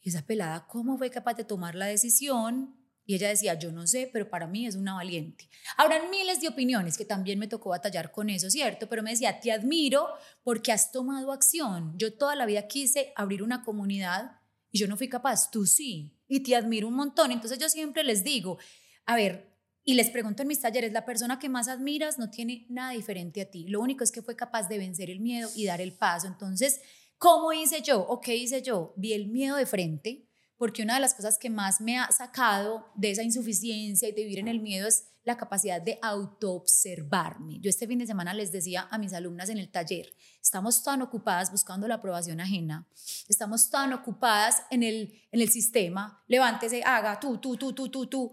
[0.00, 2.74] esa pelada, ¿cómo fue capaz de tomar la decisión?
[3.05, 5.50] Y ella decía, yo no sé, pero para mí es una valiente.
[5.76, 8.88] Habrán miles de opiniones que también me tocó batallar con eso, ¿cierto?
[8.88, 10.09] Pero me decía, te admiro
[10.42, 11.92] porque has tomado acción.
[11.98, 16.16] Yo toda la vida quise abrir una comunidad y yo no fui capaz, tú sí,
[16.29, 17.33] y te admiro un montón.
[17.33, 18.59] Entonces yo siempre les digo,
[19.05, 22.66] a ver, y les pregunto en mis talleres, la persona que más admiras no tiene
[22.68, 23.68] nada diferente a ti.
[23.68, 26.26] Lo único es que fue capaz de vencer el miedo y dar el paso.
[26.26, 26.81] Entonces,
[27.18, 28.92] ¿cómo hice yo o qué hice yo?
[28.96, 30.25] Vi el miedo de frente
[30.57, 34.23] porque una de las cosas que más me ha sacado de esa insuficiencia y de
[34.23, 37.59] vivir en el miedo es la capacidad de autoobservarme.
[37.61, 41.03] Yo este fin de semana les decía a mis alumnas en el taller, estamos tan
[41.03, 42.88] ocupadas buscando la aprobación ajena,
[43.29, 48.07] estamos tan ocupadas en el, en el sistema, levántese, haga, tú, tú, tú, tú, tú,
[48.07, 48.33] tú,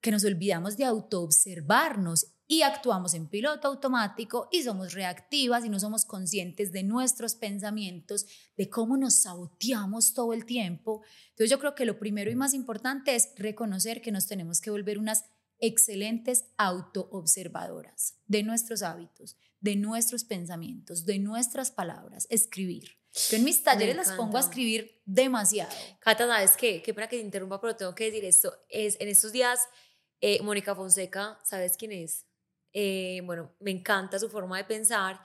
[0.00, 5.78] que nos olvidamos de autoobservarnos y actuamos en piloto automático y somos reactivas y no
[5.78, 11.04] somos conscientes de nuestros pensamientos, de cómo nos saboteamos todo el tiempo.
[11.28, 14.72] Entonces yo creo que lo primero y más importante es reconocer que nos tenemos que
[14.72, 15.26] volver unas
[15.60, 22.96] excelentes autoobservadoras de nuestros hábitos, de nuestros pensamientos, de nuestras palabras, escribir.
[23.30, 25.70] Yo en mis talleres las pongo a escribir demasiado.
[26.00, 26.82] Cata, ¿sabes qué?
[26.82, 28.52] Qué para que te interrumpa, pero tengo que decir esto.
[28.68, 29.60] Es, en estos días,
[30.20, 32.26] eh, Mónica Fonseca, ¿sabes quién es?
[32.72, 35.20] Eh, bueno, me encanta su forma de pensar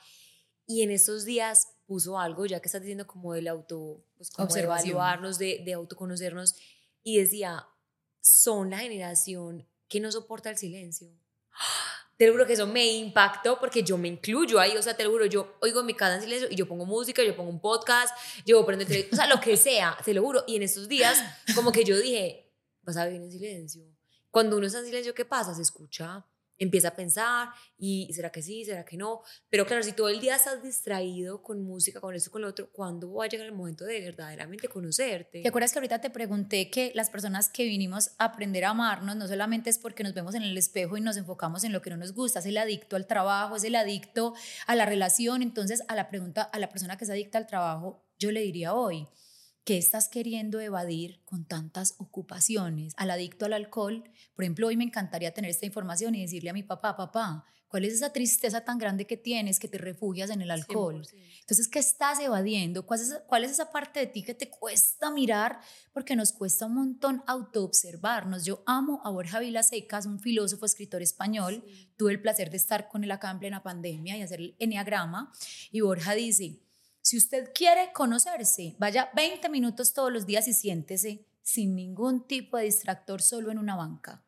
[0.67, 4.53] y en estos días puso algo, ya que estás diciendo como del auto, pues como
[4.53, 6.55] de evaluarnos, de, de autoconocernos,
[7.03, 7.67] y decía,
[8.19, 11.09] son la generación que no soporta el silencio.
[12.17, 15.03] Te lo juro que eso me impactó porque yo me incluyo ahí, o sea, te
[15.03, 17.59] lo juro, yo oigo mi casa en silencio y yo pongo música, yo pongo un
[17.59, 20.43] podcast, yo prendo el o sea, lo que sea, te lo juro.
[20.47, 21.21] Y en estos días,
[21.53, 22.53] como que yo dije,
[22.83, 23.83] vas a vivir en silencio.
[24.31, 25.53] Cuando uno está en silencio, ¿qué pasa?
[25.53, 26.25] Se escucha
[26.57, 29.21] empieza a pensar y será que sí, será que no.
[29.49, 32.69] Pero claro, si todo el día estás distraído con música, con esto, con lo otro,
[32.71, 35.41] ¿cuándo va a llegar el momento de verdaderamente conocerte?
[35.41, 39.15] ¿Te acuerdas que ahorita te pregunté que las personas que vinimos a aprender a amarnos
[39.15, 41.89] no solamente es porque nos vemos en el espejo y nos enfocamos en lo que
[41.89, 44.33] no nos gusta, es el adicto al trabajo, es el adicto
[44.67, 45.41] a la relación.
[45.41, 48.73] Entonces, a la pregunta, a la persona que es adicta al trabajo, yo le diría
[48.73, 49.07] hoy,
[49.65, 52.93] ¿Qué estás queriendo evadir con tantas ocupaciones?
[52.97, 54.03] Al adicto al alcohol,
[54.35, 57.83] por ejemplo, hoy me encantaría tener esta información y decirle a mi papá, papá, ¿cuál
[57.85, 61.01] es esa tristeza tan grande que tienes que te refugias en el alcohol?
[61.39, 62.85] Entonces, ¿qué estás evadiendo?
[62.85, 65.59] ¿Cuál es, ¿Cuál es esa parte de ti que te cuesta mirar?
[65.93, 68.45] Porque nos cuesta un montón autoobservarnos.
[68.45, 71.65] Yo amo a Borja Vilasecas, un filósofo, escritor español.
[71.97, 75.33] Tuve el placer de estar con él acá en plena pandemia y hacer el enneagrama.
[75.71, 76.59] Y Borja dice,
[77.05, 82.57] si usted quiere conocerse, vaya 20 minutos todos los días y siéntese sin ningún tipo
[82.57, 84.23] de distractor solo en una banca.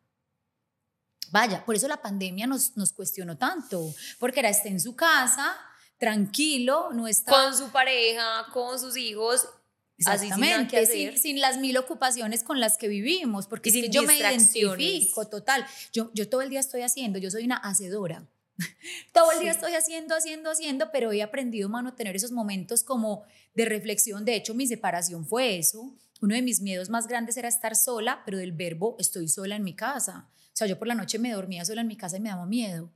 [1.32, 5.56] Vaya, por eso la pandemia nos, nos cuestionó tanto, porque era esté en su casa,
[5.98, 7.32] tranquilo, no está...
[7.32, 9.48] Con su pareja, con sus hijos,
[9.96, 15.26] Exactamente, sin, sin, las mil ocupaciones con las que vivimos, porque si yo me identifico
[15.26, 15.66] total.
[15.92, 18.24] Yo, yo todo el día estoy haciendo, yo soy una hacedora.
[19.12, 22.82] Todo el día estoy haciendo, haciendo, haciendo, pero he aprendido, mano, a tener esos momentos
[22.82, 24.24] como de reflexión.
[24.24, 25.94] De hecho, mi separación fue eso.
[26.20, 29.64] Uno de mis miedos más grandes era estar sola, pero del verbo estoy sola en
[29.64, 30.28] mi casa.
[30.30, 32.46] O sea, yo por la noche me dormía sola en mi casa y me daba
[32.46, 32.92] miedo.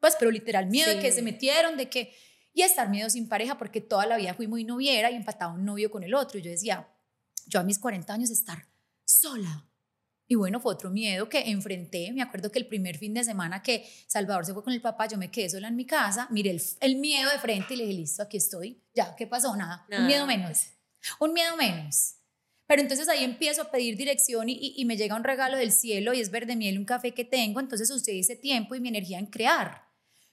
[0.00, 2.14] Pues, pero literal, miedo de que se metieron, de que...
[2.54, 5.64] Y estar miedo sin pareja, porque toda la vida fui muy noviera y empataba un
[5.64, 6.38] novio con el otro.
[6.38, 6.86] Y yo decía,
[7.46, 8.66] yo a mis 40 años estar
[9.04, 9.66] sola,
[10.32, 12.10] y bueno, fue otro miedo que enfrenté.
[12.10, 15.06] Me acuerdo que el primer fin de semana que Salvador se fue con el papá,
[15.06, 17.98] yo me quedé sola en mi casa, miré el, miedo de frente y le dije,
[17.98, 18.82] listo, aquí estoy.
[18.94, 19.54] Ya, ¿qué pasó?
[19.54, 19.86] Nada.
[19.90, 20.68] Un miedo menos.
[21.20, 22.14] Un miedo menos.
[22.66, 26.14] Pero entonces ahí empiezo a pedir dirección y, y, me llega un regalo del cielo
[26.14, 27.60] y es verde miel, un café que tengo.
[27.60, 29.82] Entonces usé ese tiempo y mi energía en crear.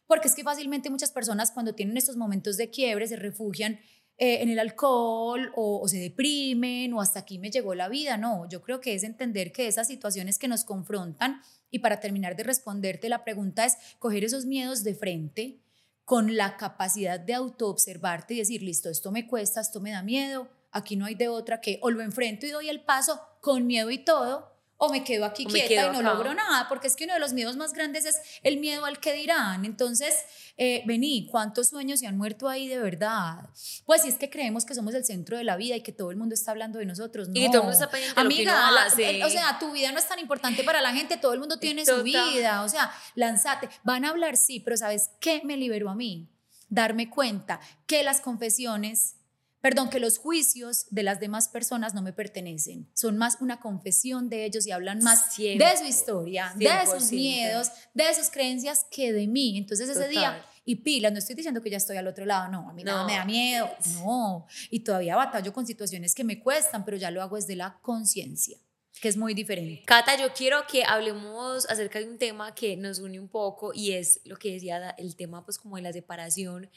[0.08, 3.82] Porque es que fácilmente muchas personas cuando tienen estos momentos de quiebre se refugian
[4.22, 8.18] eh, en el alcohol o, se deprimen o hasta aquí me llegó la vida.
[8.18, 12.36] No, yo creo que es entender que esas situaciones que nos confrontan y para terminar
[12.36, 15.60] de responderte la pregunta es coger esos miedos de frente
[16.04, 20.50] con la capacidad de autoobservarte y decir, listo, esto me cuesta, esto me da miedo,
[20.72, 23.90] aquí no hay de otra que o lo enfrento y doy el paso con miedo
[23.90, 26.14] y todo, o me quedo aquí O quieta quedo y no acá.
[26.14, 29.02] logro nada, porque es que uno de los miedos más grandes es el miedo al
[29.02, 29.66] que dirán.
[29.66, 30.16] Entonces,
[30.56, 33.50] eh, vení, ¿cuántos sueños se han muerto ahí de verdad?
[33.86, 36.12] Pues si es que creemos que somos el centro de la vida y que todo
[36.12, 37.36] el mundo está hablando de nosotros, no.
[37.38, 39.92] Y todo el mundo está pendiente de lo que Amiga, la- o sea, tu vida
[39.92, 42.90] no es tan importante para la gente, todo el mundo tiene su vida, o sea,
[43.16, 43.68] lanzate.
[43.84, 46.30] Van a hablar, sí, pero ¿sabes qué me liberó a mí?
[46.70, 49.16] Darme cuenta que las confesiones,
[49.62, 54.30] perdón, que los juicios de las demás personas no me pertenecen, son más una confesión
[54.30, 57.12] de ellos y hablan más Cien- de su historia, de sus 100%.
[57.12, 59.58] miedos, de sus creencias que de mí.
[59.58, 60.12] Entonces ese Total.
[60.12, 62.84] día, y pilas, no estoy diciendo que ya estoy al otro lado, no, a mí
[62.84, 63.08] nada No.
[63.08, 67.22] me da miedo, no, y todavía batallo con situaciones que me cuestan, pero ya lo
[67.24, 68.58] hago desde la conciencia,
[69.02, 69.84] que es muy diferente.
[69.86, 73.94] Cata, yo quiero que hablemos acerca de un tema que nos une un poco y
[73.94, 76.70] es lo que decía el tema pues como de la separación.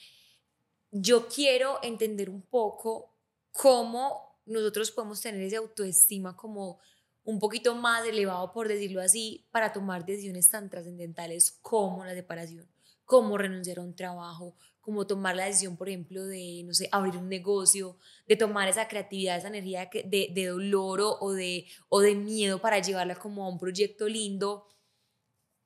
[0.93, 3.15] Yo quiero entender un poco
[3.51, 6.81] cómo nosotros podemos tener esa autoestima como
[7.25, 12.69] un poquito más elevado, por decirlo así, para tomar decisiones tan trascendentales como la separación,
[13.07, 17.17] como renunciar a un trabajo, como tomar la decisión, por ejemplo, de, no sé, abrir
[17.17, 22.15] un negocio, de tomar esa creatividad, esa energía de, de dolor o, de, o de
[22.17, 24.67] miedo para llevarla como a un proyecto lindo.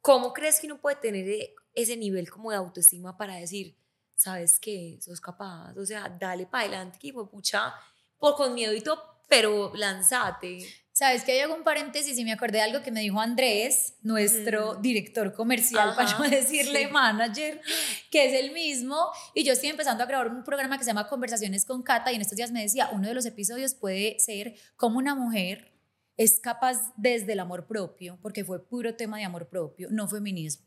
[0.01, 3.77] ¿Cómo crees que uno puede tener e- ese nivel como de autoestima para decir,
[4.17, 7.73] sabes que sos capaz, o sea, dale para adelante, que pucha,
[8.19, 10.67] por con miedo y todo, pero lanzate.
[10.93, 14.73] Sabes que hay un paréntesis y me acordé de algo que me dijo Andrés, nuestro
[14.73, 14.81] Ujú.
[14.81, 16.91] director comercial, para no decirle sí.
[16.91, 17.61] manager,
[18.11, 18.97] que es el mismo.
[19.35, 22.15] Y yo estoy empezando a grabar un programa que se llama Conversaciones con Cata y
[22.15, 25.77] en estos días me decía, uno de los episodios puede ser cómo una mujer
[26.17, 30.65] es capaz desde el amor propio, porque fue puro tema de amor propio, no feminismo,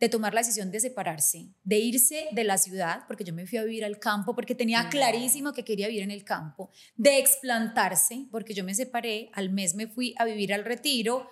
[0.00, 3.58] de tomar la decisión de separarse, de irse de la ciudad, porque yo me fui
[3.58, 8.26] a vivir al campo, porque tenía clarísimo que quería vivir en el campo, de explantarse,
[8.30, 11.28] porque yo me separé, al mes me fui a vivir al retiro,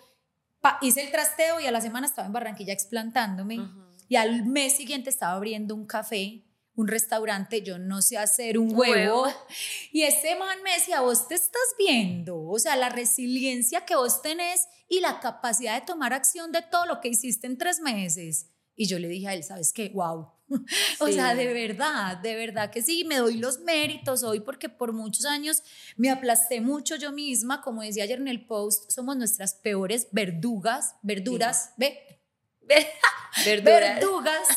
[0.83, 3.89] hice el trasteo y a la semana estaba en Barranquilla explantándome, Ajá.
[4.07, 8.73] y al mes siguiente estaba abriendo un café, un restaurante, yo no sé hacer un
[8.73, 9.23] Huevo.
[9.23, 9.27] huevo.
[9.93, 14.21] Y ese man me decía, vos te estás viendo, o sea, la resiliencia que vos
[14.21, 18.51] tenés y la capacidad de tomar acción de todo lo que hiciste en tres meses.
[18.81, 19.91] Y yo le dije a él, ¿sabes qué?
[19.91, 20.29] Wow.
[21.01, 21.39] O sea, Sí.
[21.39, 25.63] de verdad, de verdad que sí, me doy los méritos hoy porque por muchos años
[25.97, 30.95] me aplasté mucho yo misma, como decía ayer en el post, somos nuestras peores verdugas,
[31.03, 31.99] verduras, ve,
[33.45, 33.95] Verduras.
[33.97, 34.49] verdugas.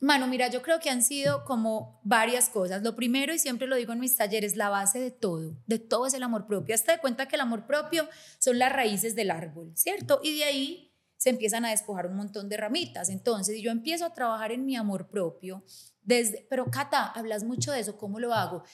[0.00, 2.82] Mano, mira, yo creo que han sido como varias cosas.
[2.82, 6.06] Lo primero, y siempre lo digo en mis talleres, la base de todo, de todo
[6.06, 6.74] es el amor propio.
[6.74, 10.20] Hasta de cuenta que el amor propio son las raíces del árbol, ¿cierto?
[10.22, 10.89] Y de ahí
[11.20, 13.10] se empiezan a despojar un montón de ramitas.
[13.10, 15.62] Entonces, yo empiezo a trabajar en mi amor propio.
[16.00, 18.64] Desde, pero Cata, hablas mucho de eso, ¿cómo lo hago?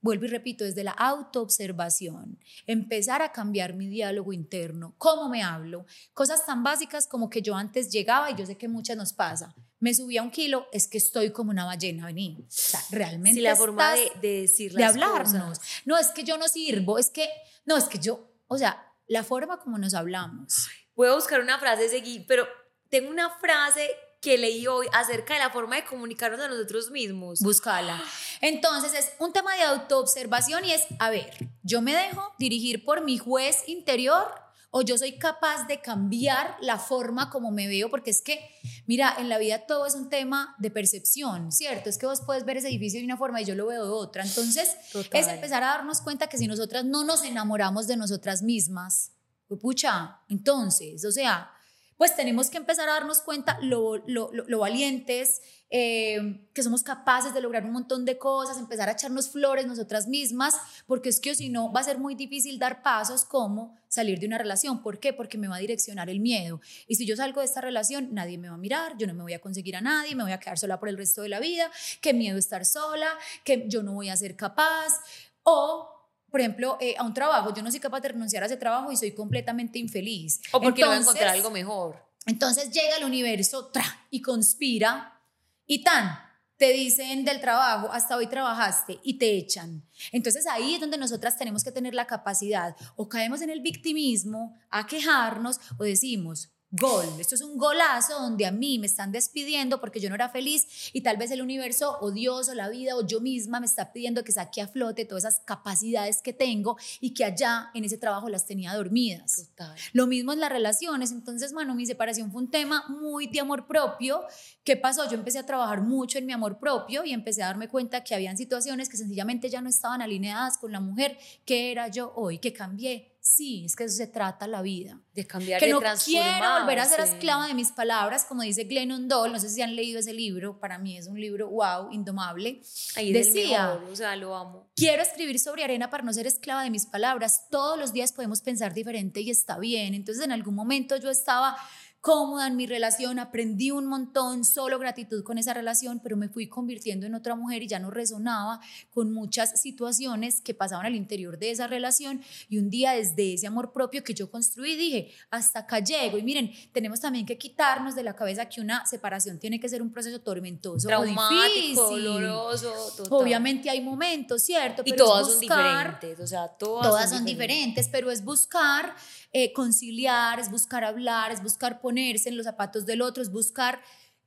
[0.00, 5.84] Vuelvo y repito, desde la autoobservación, empezar a cambiar mi diálogo interno, cómo me hablo,
[6.14, 9.54] cosas tan básicas como que yo antes llegaba y yo sé que muchas nos pasa,
[9.80, 13.42] me subía un kilo, es que estoy como una ballena, vení, o sea, realmente Sí,
[13.42, 15.82] la forma de, de decir de hablarnos, cosas.
[15.84, 17.28] no es que yo no sirvo, es que,
[17.66, 20.68] no, es que yo, o sea, la forma como nos hablamos.
[21.00, 22.46] Voy a buscar una frase de seguir, pero
[22.90, 23.88] tengo una frase
[24.20, 27.40] que leí hoy acerca de la forma de comunicarnos a nosotros mismos.
[27.40, 28.04] Búscala.
[28.42, 31.30] Entonces es un tema de autoobservación y es, a ver,
[31.62, 34.26] yo me dejo dirigir por mi juez interior
[34.70, 38.38] o yo soy capaz de cambiar la forma como me veo, porque es que,
[38.84, 41.88] mira, en la vida todo es un tema de percepción, ¿cierto?
[41.88, 43.90] Es que vos puedes ver ese edificio de una forma y yo lo veo de
[43.90, 44.22] otra.
[44.22, 45.18] Entonces Total.
[45.18, 49.12] es empezar a darnos cuenta que si nosotras no nos enamoramos de nosotras mismas,
[49.50, 51.50] pues, pucha, entonces, o sea,
[51.96, 57.34] pues tenemos que empezar a darnos cuenta lo, lo, lo- valientes, eh, que somos capaces
[57.34, 60.54] de lograr un montón de cosas, empezar a echarnos flores nosotras mismas,
[60.86, 64.26] porque es que si no va a ser muy difícil dar pasos como salir de
[64.26, 64.82] una relación.
[64.82, 65.12] ¿Por qué?
[65.12, 66.60] Porque me va a direccionar el miedo.
[66.86, 69.22] Y si yo salgo de esta relación, nadie me va a mirar, yo no me
[69.22, 71.40] voy a conseguir a nadie, me voy a quedar sola por el resto de la
[71.40, 73.08] vida, qué miedo estar sola,
[73.44, 74.94] que yo no voy a ser capaz.
[75.42, 75.99] O
[76.30, 78.92] por ejemplo, eh, a un trabajo, yo no soy capaz de renunciar a ese trabajo
[78.92, 80.40] y soy completamente infeliz.
[80.52, 81.96] O porque no voy a encontrar algo mejor.
[82.26, 85.20] entonces llega el universo tra, y conspira
[85.66, 86.18] y tan,
[86.56, 89.82] te dicen del trabajo, hasta hoy trabajaste y te echan.
[90.12, 94.58] Entonces ahí es donde nosotras tenemos que tener la capacidad o caemos en el victimismo,
[94.68, 99.80] a quejarnos o decimos, gol, esto es un golazo donde a mí me están despidiendo
[99.80, 102.96] porque yo no era feliz y tal vez el universo o Dios o la vida
[102.96, 106.76] o yo misma me está pidiendo que saque a flote todas esas capacidades que tengo
[107.00, 109.48] y que allá en ese trabajo las tenía dormidas.
[109.48, 109.76] Total.
[109.92, 111.10] Lo mismo en las relaciones.
[111.10, 114.22] Entonces, mano, mi separación fue un tema muy de amor propio.
[114.62, 115.08] ¿Qué pasó?
[115.08, 118.14] Yo empecé a trabajar mucho en mi amor propio y empecé a darme cuenta que
[118.14, 122.38] habían situaciones que sencillamente ya no estaban alineadas con la mujer que era yo hoy,
[122.38, 125.00] que cambié sí, es que eso se trata la vida.
[125.14, 128.64] De cambiar, que de no quiero volver a ser esclava de mis palabras, como dice
[128.64, 131.90] Glennon Doyle, no sé si han leído ese libro, para mí es un libro, wow,
[131.92, 132.60] indomable.
[132.96, 134.70] Ahí Decía, mejor, o sea, lo amo.
[134.76, 137.46] Quiero escribir sobre arena para no ser esclava de mis palabras.
[137.50, 139.94] Todos los días podemos pensar diferente y está bien.
[139.94, 141.56] Entonces, en algún momento yo estaba
[142.00, 146.48] cómoda en mi relación, aprendí un montón, solo gratitud con esa relación, pero me fui
[146.48, 151.38] convirtiendo en otra mujer y ya no resonaba con muchas situaciones que pasaban al interior
[151.38, 152.22] de esa relación.
[152.48, 156.16] Y un día, desde ese amor propio que yo construí, dije, hasta acá llego.
[156.16, 159.82] Y miren, tenemos también que quitarnos de la cabeza que una separación tiene que ser
[159.82, 162.04] un proceso tormentoso o Traumático, difícil.
[162.04, 163.12] doloroso, total.
[163.12, 164.82] Obviamente hay momentos, ¿cierto?
[164.86, 168.24] Y Pero es todas son buscar- diferentes, o sea, todas, Todas son diferentes, pero es
[168.24, 168.94] buscar
[169.32, 173.80] eh, conciliar, es buscar hablar, es buscar ponerse en los zapatos del otro, es buscar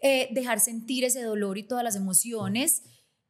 [0.05, 2.83] eh, dejar sentir ese dolor y todas las emociones.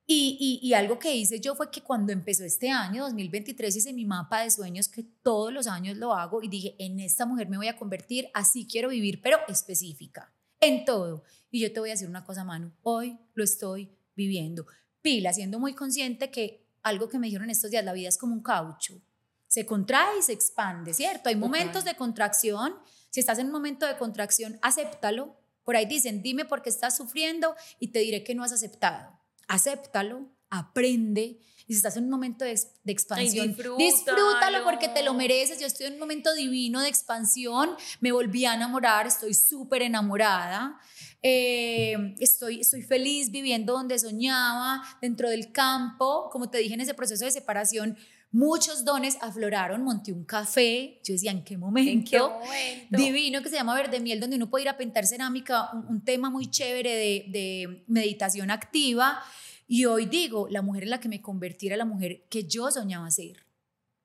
[0.08, 3.94] Y, y- y algo que hice yo fue que cuando empezó este año, 2023, hice
[3.94, 7.48] mi mapa de sueños, que todos los años lo hago, y dije, en esta mujer
[7.48, 11.24] me voy a convertir, así quiero vivir, pero específica, en todo.
[11.52, 14.66] Y yo te voy a decir una cosa, Manu, hoy lo estoy viviendo.
[15.04, 18.34] Pila, siendo muy consciente que algo que me dijeron estos días, la vida es como
[18.34, 19.00] un caucho
[19.48, 21.30] se contrae y se expande, ¿cierto?
[21.30, 22.74] Hay momentos de contracción.
[23.14, 25.38] Si estás en un momento de contracción, acéptalo.
[25.64, 29.20] Por ahí dicen, dime por qué estás sufriendo y te diré que no has aceptado.
[29.48, 31.40] Acéptalo, aprende.
[31.68, 33.78] Y si estás en un momento de, ex- de expansión, disfrútalo.
[33.78, 35.60] disfrútalo porque te lo mereces.
[35.60, 37.70] Yo estoy en un momento divino de expansión.
[38.02, 40.80] Me volví a enamorar, estoy súper enamorada.
[41.22, 46.30] Eh, estoy, estoy feliz viviendo donde soñaba, dentro del campo.
[46.32, 47.96] Como te dije en ese proceso de separación,
[48.34, 49.84] muchos dones afloraron.
[49.84, 51.00] Monté un café.
[51.06, 51.92] Yo decía, ¿en qué momento?
[51.92, 52.98] ¿En qué momento?
[52.98, 56.04] divino que se llama Verde Miel, donde uno puede ir a pintar cerámica, un, un
[56.04, 59.24] tema muy chévere de, de meditación activa.
[59.68, 62.70] Y hoy digo, la mujer en la que me convertí era la mujer que yo
[62.70, 63.46] soñaba ser.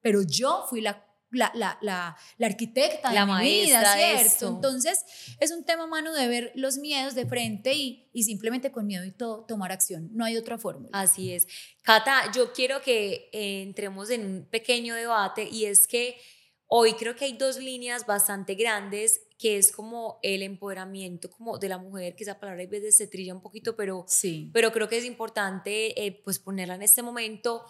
[0.00, 4.48] Pero yo fui la, la, la, la, la arquitecta La de mi maestra ¿cierto?
[4.48, 5.04] Entonces,
[5.40, 9.04] es un tema, mano, de ver los miedos de frente y, y simplemente con miedo
[9.04, 10.08] y todo tomar acción.
[10.12, 10.90] No hay otra fórmula.
[10.92, 11.46] Así es.
[11.82, 16.16] Cata, yo quiero que eh, entremos en un pequeño debate y es que
[16.66, 21.68] hoy creo que hay dos líneas bastante grandes que es como el empoderamiento como de
[21.68, 24.50] la mujer, que esa palabra a veces se trilla un poquito, pero, Sí.
[24.52, 27.64] pero creo que es importante eh, pues ponerla en este momento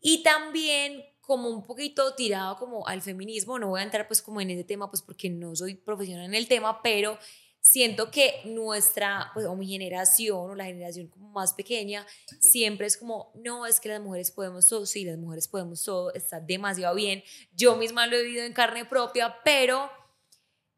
[0.00, 4.40] y también como un poquito tirado como al feminismo, no voy a entrar pues como
[4.40, 7.16] en ese tema pues porque no soy profesional en el tema, pero
[7.60, 12.04] siento que nuestra, pues o mi generación o la generación más pequeña,
[12.40, 16.12] siempre es como, no, es que las mujeres podemos todo, sí, las mujeres podemos todo,
[16.14, 17.22] está demasiado bien,
[17.52, 19.88] yo misma lo he vivido en carne propia, pero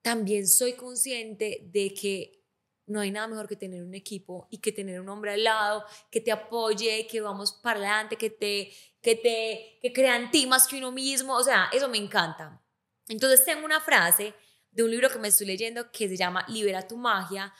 [0.02, 2.42] también soy consciente de que
[2.84, 5.82] no hay nada mejor que tener un equipo y que tener un hombre al lado
[6.10, 8.70] que te apoye, que vamos para adelante, que te,
[9.02, 12.62] que te, que crea en ti más que uno mismo, o sea, eso me encanta.
[13.08, 14.32] Entonces tengo una frase
[14.70, 17.52] de un libro que me estoy leyendo que se llama Libera tu magia,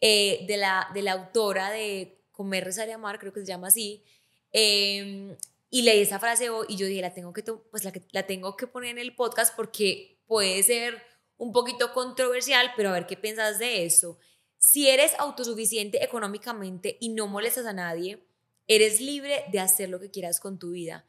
[0.00, 3.68] eh, de, la, de la autora de Comer, Rezar y Amar, creo que se llama
[3.68, 4.04] así,
[4.52, 5.36] eh,
[5.70, 8.56] y leí esa frase hoy y yo dije, la tengo que, pues la, la tengo
[8.56, 11.02] que poner en el podcast porque puede ser
[11.36, 14.18] un poquito controversial, pero a ver qué piensas de eso.
[14.58, 18.25] Si eres autosuficiente económicamente y no molestas a nadie,
[18.66, 21.06] eres libre de hacer lo que quieras con tu vida.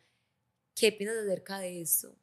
[0.75, 2.15] ¿Qué piensas acerca de eso?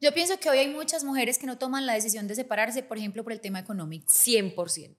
[0.00, 2.98] Yo pienso que hoy hay muchas mujeres que no toman la decisión de separarse, por
[2.98, 4.12] ejemplo, por el tema económico.
[4.12, 4.96] 100%.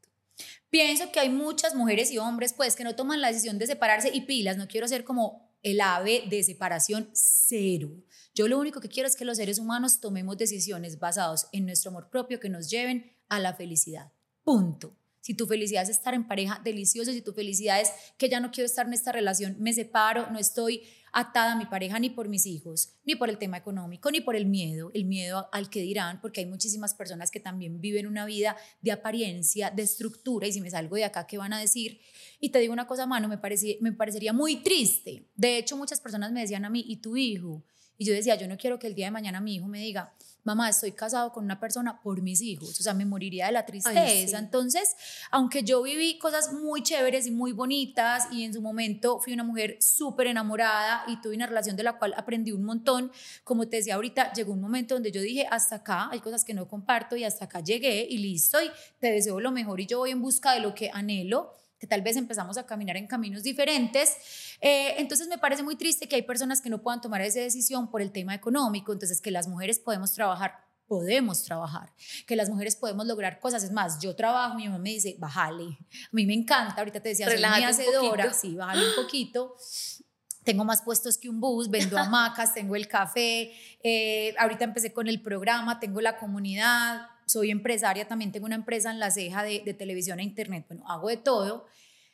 [0.69, 4.09] Pienso que hay muchas mujeres y hombres, pues, que no toman la decisión de separarse
[4.13, 4.57] y pilas.
[4.57, 7.91] No quiero ser como el ave de separación cero.
[8.33, 11.91] Yo lo único que quiero es que los seres humanos tomemos decisiones basadas en nuestro
[11.91, 14.11] amor propio que nos lleven a la felicidad.
[14.43, 14.97] Punto.
[15.25, 17.11] Si tu felicidad es estar en pareja, delicioso.
[17.11, 20.37] Si tu felicidad es que ya no quiero estar en esta relación, me separo, no
[20.37, 24.21] estoy atada a mi pareja ni por mis hijos, ni por el tema económico, ni
[24.21, 28.05] por el miedo, el miedo al que dirán, porque hay muchísimas personas que también viven
[28.05, 31.59] una vida de apariencia, de estructura, y si me salgo de acá, ¿qué van a
[31.59, 32.01] decir?
[32.39, 35.25] Y te digo una cosa, mano, me, parece- me parecería muy triste.
[35.35, 37.63] De hecho, muchas personas me decían a mí, ¿y tu hijo?
[37.97, 40.13] Y yo decía, yo no quiero que el día de mañana mi hijo me diga,
[40.45, 42.79] mamá, estoy casado con una persona por mis hijos.
[42.79, 44.07] O sea, me moriría de la tristeza.
[44.07, 44.35] sí.
[44.35, 44.95] Entonces,
[45.31, 49.43] aunque yo viví cosas muy chéveres y muy bonitas y en su momento fui una
[49.43, 53.11] mujer súper enamorada y tuve una relación de la cual aprendí un montón,
[53.43, 56.53] como te decía ahorita, llegó un momento donde yo dije, hasta acá hay cosas que
[56.53, 58.69] no comparto y hasta acá llegué y listo y
[58.99, 61.53] te deseo lo mejor y yo voy en busca de lo que anhelo
[61.85, 64.17] que tal vez empezamos a caminar en caminos diferentes.
[64.59, 67.91] Eh, entonces me parece muy triste que hay personas que no puedan tomar esa decisión
[67.91, 71.91] por el tema económico, entonces que las mujeres podemos trabajar podemos trabajar,
[72.27, 73.63] que las mujeres podemos lograr cosas.
[73.63, 75.63] Es más, yo trabajo, mi mamá me dice, bájale.
[75.63, 78.39] A mí me encanta, ahorita te decía, soy Relájate un hacedora, poquito.
[78.39, 79.55] sí, bájale un poquito.
[80.43, 83.51] tengo más puestos que un bus, vendo hamacas, tengo el café,
[83.83, 88.91] eh, ahorita empecé con el programa, tengo la comunidad, soy empresaria, también tengo una empresa
[88.91, 91.65] en la ceja de, de televisión e internet, bueno, hago de todo,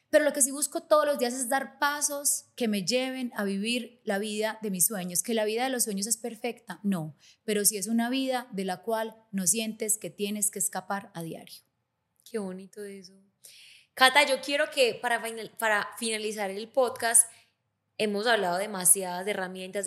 [0.10, 3.44] pero lo que sí busco todos los días es dar pasos que me lleven a
[3.44, 5.22] vivir la vida de mis sueños.
[5.22, 7.16] Que la vida de los sueños es perfecta, no,
[7.46, 11.22] pero sí es una vida de la cual no sientes que tienes que escapar a
[11.22, 11.62] diario.
[12.30, 13.14] Qué bonito eso.
[13.94, 15.22] Cata, yo quiero que para,
[15.60, 17.32] para finalizar el podcast,
[17.98, 19.86] hemos hablado demasiadas herramientas,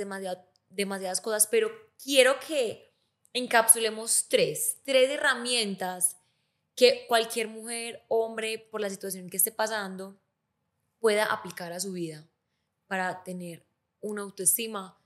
[0.69, 1.71] demasiadas cosas, pero
[2.03, 2.94] quiero que
[3.35, 6.17] encapsulemos tres, tres herramientas
[6.75, 10.19] que cualquier mujer, hombre, por la situación que esté pasando,
[10.99, 12.27] pueda aplicar a su vida
[12.87, 13.67] para tener
[14.01, 14.99] una autoestima,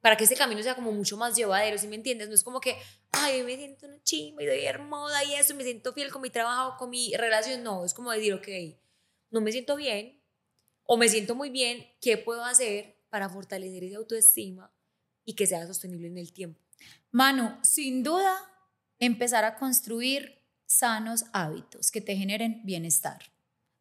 [0.00, 2.28] para que ese camino sea como mucho más llevadero, ¿sí me entiendes?
[2.28, 2.76] No es como que,
[3.12, 6.30] ay, me siento una chimba y doy hermosa y eso, me siento fiel con mi
[6.30, 7.62] trabajo, con mi relación.
[7.62, 8.48] No, es como decir, ok,
[9.30, 10.22] no me siento bien
[10.84, 14.72] o me siento muy bien, ¿qué puedo hacer para fortalecer esa autoestima
[15.24, 16.65] y que sea sostenible en el tiempo?
[17.16, 18.36] Manu, sin duda,
[18.98, 23.32] empezar a construir sanos hábitos que te generen bienestar.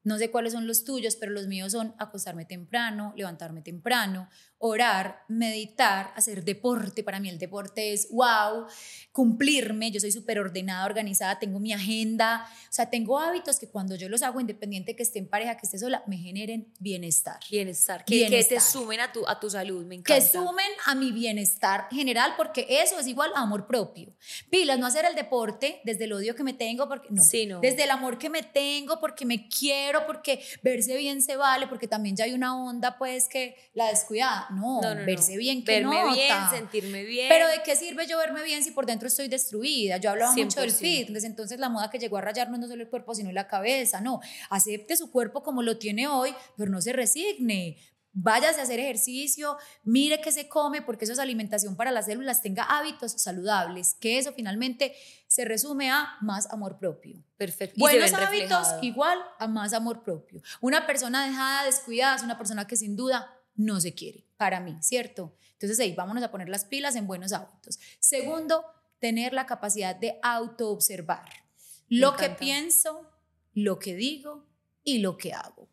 [0.05, 4.29] No sé cuáles son los tuyos, pero los míos son acostarme temprano, levantarme temprano,
[4.65, 7.03] orar, meditar, hacer deporte.
[7.03, 8.65] Para mí el deporte es wow,
[9.11, 9.91] cumplirme.
[9.91, 12.47] Yo soy súper ordenada, organizada, tengo mi agenda.
[12.69, 15.65] O sea, tengo hábitos que cuando yo los hago, independiente que esté en pareja, que
[15.65, 17.39] esté sola, me generen bienestar.
[17.49, 18.03] Bienestar.
[18.05, 20.15] Que, que te sumen a tu, a tu salud, me encanta.
[20.15, 24.13] Que sumen a mi bienestar general, porque eso es igual a amor propio.
[24.49, 27.23] Pilas, no hacer el deporte desde el odio que me tengo, porque no.
[27.23, 27.59] Sí, no.
[27.61, 31.87] Desde el amor que me tengo, porque me quiero, porque verse bien se vale, porque
[31.87, 36.33] también ya hay una onda, pues, que la descuidada no, verse bien, que Verme bien,
[36.49, 37.27] sentirme bien.
[37.29, 39.97] Pero ¿de qué sirve yo verme bien si por dentro estoy destruida?
[39.97, 42.89] Yo hablaba mucho del fitness, entonces la moda que llegó a rayarnos no solo el
[42.89, 44.01] cuerpo, sino la cabeza.
[44.01, 47.77] No, acepte su cuerpo como lo tiene hoy, pero no se resigne.
[48.17, 52.41] Váyase a hacer ejercicio, mire qué se come, porque eso es alimentación para las células,
[52.41, 54.95] tenga hábitos saludables, que eso finalmente
[55.27, 57.21] se resume a más amor propio.
[57.35, 57.75] Perfecto.
[57.77, 60.41] Buenos hábitos igual a más amor propio.
[60.61, 64.77] Una persona dejada, descuidada, es una persona que sin duda no se quiere, para mí,
[64.81, 65.35] ¿cierto?
[65.53, 67.79] Entonces, ahí vámonos a poner las pilas en buenos hábitos.
[67.99, 68.65] Segundo,
[68.99, 71.45] tener la capacidad de autoobservar
[71.87, 73.09] lo que pienso,
[73.53, 74.47] lo que digo
[74.83, 75.69] y lo que hago.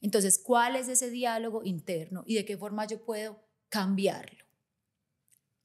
[0.00, 4.37] Entonces, ¿cuál es ese diálogo interno y de qué forma yo puedo cambiarlo?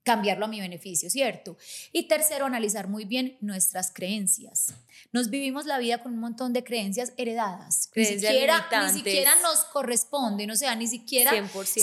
[0.04, 1.58] Cambiarlo a mi beneficio, ¿cierto?
[1.91, 4.74] Y tercero, analizar muy bien nuestras creencias.
[5.12, 7.89] Nos vivimos la vida con un montón de creencias heredadas.
[7.95, 11.32] ni, siquiera, ni siquiera nos corresponden, o sea, ni siquiera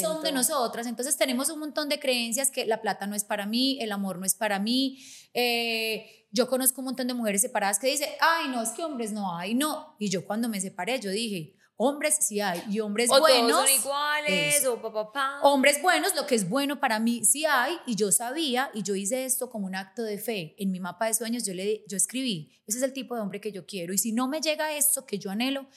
[0.01, 0.87] son de nosotras.
[0.87, 4.19] Entonces tenemos un montón de creencias que la plata no es para mí, el amor
[4.19, 5.03] no es para mí.
[5.33, 9.13] Eh, yo conozco un montón de mujeres separadas que dicen, ay, no, es que hombres
[9.13, 9.97] no hay, no.
[9.99, 13.53] Y yo cuando me separé, yo dije, Hombres sí hay y hombres o buenos.
[13.53, 15.41] Todos son iguales o papá.
[15.41, 18.95] Hombres buenos, lo que es bueno para mí sí hay y yo sabía y yo
[18.95, 20.55] hice esto como un acto de fe.
[20.59, 23.41] En mi mapa de sueños yo, le, yo escribí, ese es el tipo de hombre
[23.41, 25.69] que yo quiero y si no me llega esto que yo anhelo,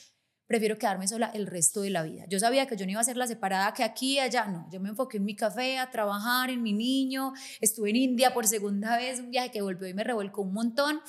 [0.45, 2.25] prefiero quedarme sola el resto de la vida.
[2.27, 4.67] Yo sabía que yo no iba a ser la separada que aquí y allá, no,
[4.69, 7.31] yo me enfoqué en mi café, a trabajar, en mi niño,
[7.61, 11.01] estuve en India por segunda vez, un viaje que volvió y me revolcó un montón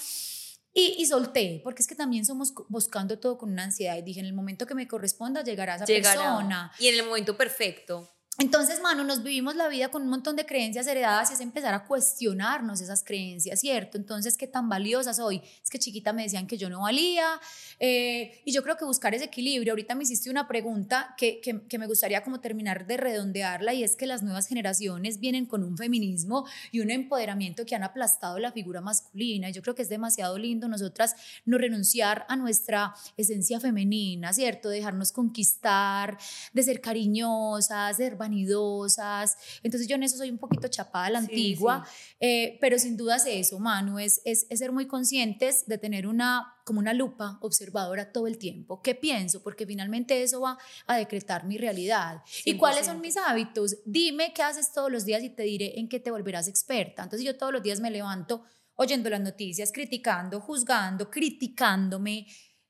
[0.76, 3.96] y, solté, porque es que también somos buscando todo con una ansiedad.
[3.96, 6.72] Y dije, en el momento que me corresponda, llegará esa persona.
[6.80, 8.13] Y en el momento perfecto.
[8.38, 11.72] Entonces, mano, nos vivimos la vida con un montón de creencias heredadas y es empezar
[11.72, 13.96] a cuestionarnos esas creencias, ¿cierto?
[13.96, 15.40] Entonces, ¿qué tan valiosas soy?
[15.62, 17.40] Es que chiquita me decían que yo no valía
[17.78, 19.72] eh, y yo creo que buscar ese equilibrio.
[19.72, 23.94] Ahorita me hiciste una pregunta que, que, me gustaría como terminar de redondearla y es
[23.94, 28.50] que las nuevas generaciones vienen con un feminismo y un empoderamiento que han aplastado la
[28.50, 31.14] figura masculina y yo creo que es demasiado lindo nosotras
[31.44, 34.68] no renunciar a nuestra esencia femenina, ¿cierto?
[34.68, 36.18] Dejarnos conquistar,
[36.52, 39.36] de ser cariñosas, de ser vanidosas.
[39.62, 41.86] Entonces yo en eso soy un poquito chapada a la antigua,
[42.18, 46.54] eh, pero sin duda es eso, Manu, es, es, ser muy conscientes de tener una,
[46.64, 48.80] como una lupa observadora todo el tiempo.
[48.82, 49.42] ¿Qué pienso?
[49.42, 52.22] Porque finalmente eso va a decretar mi realidad.
[52.44, 53.76] ¿Y cuáles son mis hábitos?
[53.84, 57.02] Dime qué haces todos los días y te diré en qué te volverás experta.
[57.02, 58.42] Entonces yo todos los días me levanto
[58.76, 62.26] oyendo las noticias, criticando, juzgando, criticándome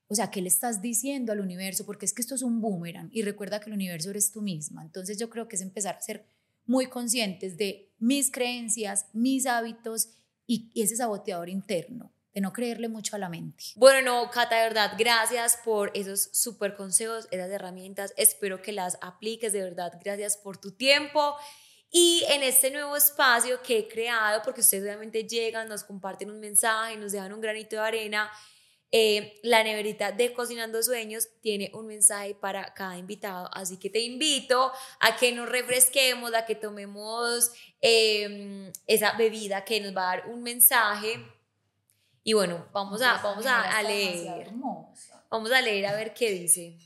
[0.07, 1.85] o sea, ¿qué le estás diciendo al universo?
[1.85, 4.83] Porque es que esto es un boomerang y recuerda que el universo eres tú misma.
[4.83, 6.27] Entonces yo creo que es empezar a ser
[6.65, 10.09] muy conscientes de mis creencias, mis hábitos
[10.47, 13.63] y, ese saboteador interno de no creerle mucho a la mente.
[13.77, 18.13] Bueno, no, Cata, de verdad, gracias por esos súper consejos, esas herramientas.
[18.17, 19.93] Espero que las apliques, de verdad.
[20.03, 21.35] Gracias por tu tiempo.
[21.89, 26.41] Y en este nuevo espacio que he creado, porque ustedes obviamente llegan, nos comparten un
[26.41, 28.29] mensaje, nos dejan un granito de arena,
[28.97, 33.99] eh, la neverita de Cocinando Sueños tiene un mensaje para cada invitado, así que te
[33.99, 34.71] invito
[35.01, 40.27] a que nos refresquemos, a que tomemos em, esa bebida que nos va a dar
[40.29, 41.21] un mensaje.
[42.23, 44.51] Y bueno, vamos a, vamos a, a leer.
[45.29, 46.77] Vamos a leer a ver qué dice.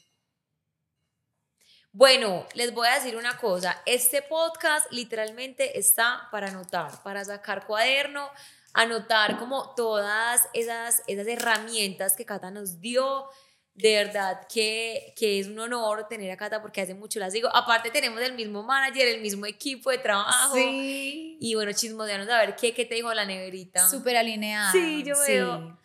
[1.91, 7.68] Bueno, les voy a decir una cosa, este podcast literalmente está para anotar, para sacar
[7.68, 8.32] cuaderno,
[8.74, 13.26] anotar como todas esas, esas herramientas que Cata nos dio.
[13.76, 17.49] De verdad que, que es un honor tener a Cata porque hace mucho las digo.
[17.55, 20.55] Aparte tenemos el mismo manager, el mismo equipo de trabajo.
[20.55, 21.38] Sí.
[21.39, 23.88] Y bueno, chismoseanos a ver qué, qué te dijo la neverita.
[23.88, 24.72] Súper alineada.
[24.74, 25.78] Sí, yo veo.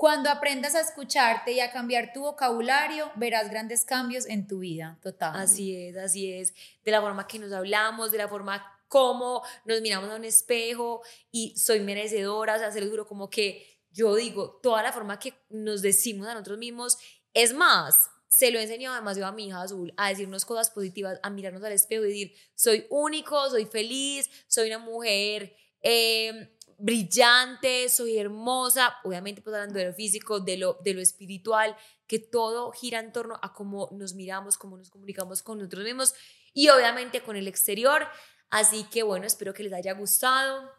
[0.00, 4.96] Cuando aprendas a escucharte y a cambiar tu vocabulario, verás grandes cambios en tu vida,
[5.02, 5.36] total.
[5.36, 6.54] Así es, así es.
[6.84, 11.02] De la forma que nos hablamos, de la forma como nos miramos a un espejo
[11.30, 15.20] y soy merecedora, o sea, se lo juro, como que yo digo, toda la forma
[15.20, 16.98] que nos decimos a nosotros mismos,
[17.32, 21.20] es más, se lo he enseñado demasiado a mi hija azul, a decirnos cosas positivas,
[21.22, 25.54] a mirarnos al espejo y decir, soy único, soy feliz, soy una mujer.
[25.82, 31.76] Eh, brillante, soy hermosa, obviamente pues hablando de lo físico, de lo, de lo espiritual,
[32.06, 36.14] que todo gira en torno a cómo nos miramos, cómo nos comunicamos con nosotros mismos
[36.54, 38.06] y obviamente con el exterior.
[38.50, 40.70] Así que bueno, espero que les haya gustado.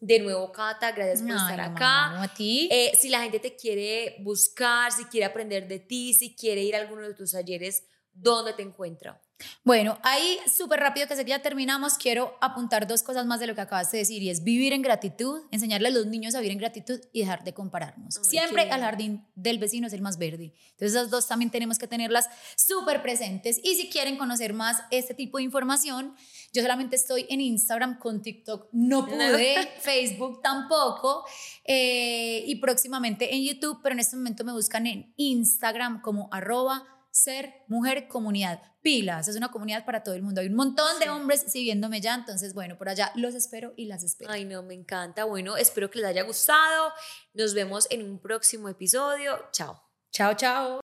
[0.00, 2.22] De nuevo, Cata, gracias por estar acá.
[2.22, 2.68] a ti.
[2.70, 6.76] Eh, si la gente te quiere buscar, si quiere aprender de ti, si quiere ir
[6.76, 9.20] a alguno de tus talleres, ¿dónde te encuentra?
[9.64, 13.46] Bueno, ahí súper rápido que sé que ya terminamos, quiero apuntar dos cosas más de
[13.46, 16.38] lo que acabas de decir y es vivir en gratitud, enseñarle a los niños a
[16.38, 18.14] vivir en gratitud y dejar de compararnos.
[18.22, 20.54] Siempre al jardín del vecino es el más verde.
[20.72, 25.14] Entonces esas dos también tenemos que tenerlas súper presentes y si quieren conocer más este
[25.14, 26.14] tipo de información,
[26.52, 31.24] yo solamente estoy en Instagram, con TikTok no pude, Facebook tampoco
[31.64, 36.93] eh, y próximamente en YouTube, pero en este momento me buscan en Instagram como arroba
[37.14, 38.60] ser mujer comunidad.
[38.82, 40.40] Pilas, es una comunidad para todo el mundo.
[40.40, 44.02] Hay un montón de hombres siguiéndome ya, entonces bueno, por allá los espero y las
[44.02, 44.30] espero.
[44.30, 45.24] Ay, no, me encanta.
[45.24, 46.92] Bueno, espero que les haya gustado.
[47.32, 49.48] Nos vemos en un próximo episodio.
[49.52, 49.80] Chao.
[50.10, 50.83] Chao, chao.